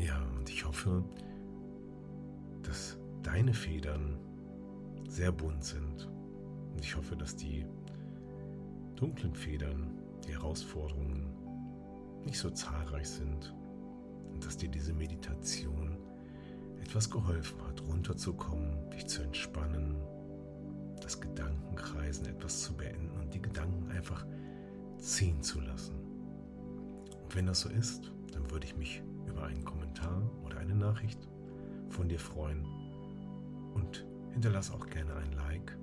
Ja, 0.05 0.21
und 0.37 0.49
ich 0.49 0.65
hoffe, 0.65 1.01
dass 2.63 2.97
deine 3.21 3.53
Federn 3.53 4.17
sehr 5.07 5.31
bunt 5.31 5.63
sind. 5.63 6.09
Und 6.73 6.83
ich 6.83 6.97
hoffe, 6.97 7.15
dass 7.15 7.37
die 7.37 7.65
dunklen 8.97 9.33
Federn, 9.33 9.97
die 10.27 10.33
Herausforderungen 10.33 11.29
nicht 12.25 12.37
so 12.37 12.49
zahlreich 12.49 13.07
sind 13.07 13.55
und 14.33 14.45
dass 14.45 14.57
dir 14.57 14.69
diese 14.69 14.93
Meditation 14.93 15.97
etwas 16.81 17.09
geholfen 17.09 17.61
hat, 17.65 17.81
runterzukommen, 17.83 18.89
dich 18.89 19.07
zu 19.07 19.21
entspannen, 19.21 19.95
das 21.01 21.21
Gedankenkreisen 21.21 22.25
etwas 22.25 22.61
zu 22.61 22.75
beenden 22.75 23.09
und 23.21 23.33
die 23.33 23.41
Gedanken 23.41 23.89
einfach 23.91 24.25
ziehen 24.97 25.41
zu 25.41 25.61
lassen. 25.61 25.95
Und 27.23 27.35
wenn 27.35 27.45
das 27.45 27.61
so 27.61 27.69
ist, 27.69 28.11
dann 28.33 28.51
würde 28.51 28.65
ich 28.65 28.75
mich 28.75 29.01
über 29.27 29.43
einen 29.43 29.63
Kommentar 29.63 29.82
oder 30.43 30.57
eine 30.59 30.75
Nachricht 30.75 31.27
von 31.89 32.09
dir 32.09 32.19
freuen 32.19 32.65
und 33.73 34.05
hinterlass 34.31 34.71
auch 34.71 34.85
gerne 34.87 35.13
ein 35.15 35.31
Like 35.33 35.77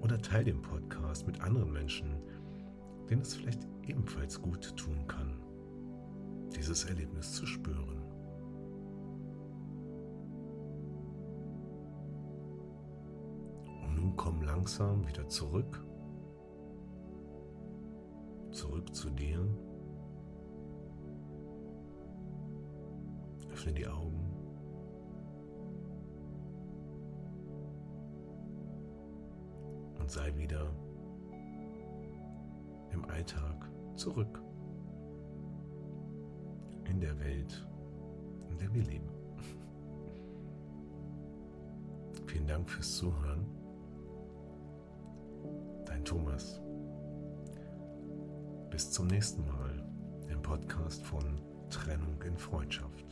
oder 0.00 0.18
teile 0.18 0.44
den 0.44 0.62
Podcast 0.62 1.26
mit 1.26 1.40
anderen 1.40 1.72
Menschen, 1.72 2.16
denen 3.08 3.22
es 3.22 3.34
vielleicht 3.34 3.66
ebenfalls 3.86 4.40
gut 4.40 4.76
tun 4.76 5.06
kann, 5.06 5.40
dieses 6.56 6.84
Erlebnis 6.84 7.32
zu 7.32 7.46
spüren. 7.46 8.02
Und 13.84 13.96
nun 13.96 14.16
komm 14.16 14.42
langsam 14.42 15.06
wieder 15.08 15.28
zurück, 15.28 15.84
zurück 18.50 18.94
zu 18.94 19.10
dir. 19.10 19.46
Öffne 23.62 23.74
die 23.74 23.86
Augen. 23.86 24.18
Und 30.00 30.10
sei 30.10 30.36
wieder 30.36 30.66
im 32.92 33.04
Alltag 33.04 33.70
zurück. 33.94 34.42
In 36.90 37.00
der 37.00 37.16
Welt, 37.20 37.64
in 38.50 38.58
der 38.58 38.74
wir 38.74 38.82
leben. 38.82 39.08
Vielen 42.26 42.48
Dank 42.48 42.68
fürs 42.68 42.96
Zuhören. 42.96 43.46
Dein 45.86 46.04
Thomas. 46.04 46.60
Bis 48.70 48.90
zum 48.90 49.06
nächsten 49.06 49.46
Mal 49.46 49.88
im 50.28 50.42
Podcast 50.42 51.06
von 51.06 51.40
Trennung 51.70 52.20
in 52.22 52.36
Freundschaft. 52.36 53.11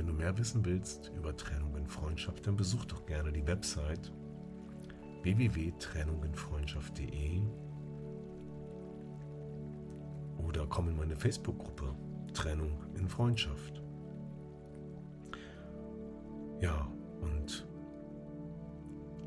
Wenn 0.00 0.06
du 0.06 0.14
mehr 0.14 0.38
wissen 0.38 0.64
willst 0.64 1.12
über 1.14 1.36
Trennung 1.36 1.76
in 1.76 1.86
Freundschaft, 1.86 2.46
dann 2.46 2.56
besuch 2.56 2.86
doch 2.86 3.04
gerne 3.04 3.30
die 3.30 3.46
Website 3.46 4.10
www.trennunginfreundschaft.de 5.24 7.42
oder 10.38 10.66
komm 10.68 10.88
in 10.88 10.96
meine 10.96 11.16
Facebook-Gruppe 11.16 11.94
Trennung 12.32 12.82
in 12.94 13.10
Freundschaft. 13.10 13.82
Ja, 16.62 16.90
und 17.20 17.68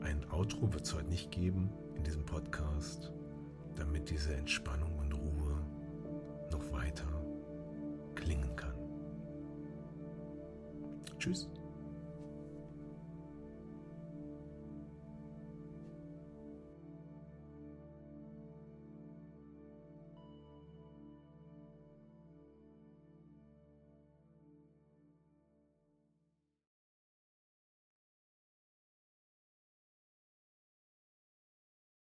ein 0.01 0.25
Outro 0.31 0.73
wird 0.73 0.85
es 0.85 0.95
heute 0.95 1.09
nicht 1.09 1.29
geben 1.29 1.69
in 1.95 2.03
diesem 2.03 2.25
Podcast, 2.25 3.13
damit 3.75 4.09
diese 4.09 4.33
Entspannung 4.33 4.92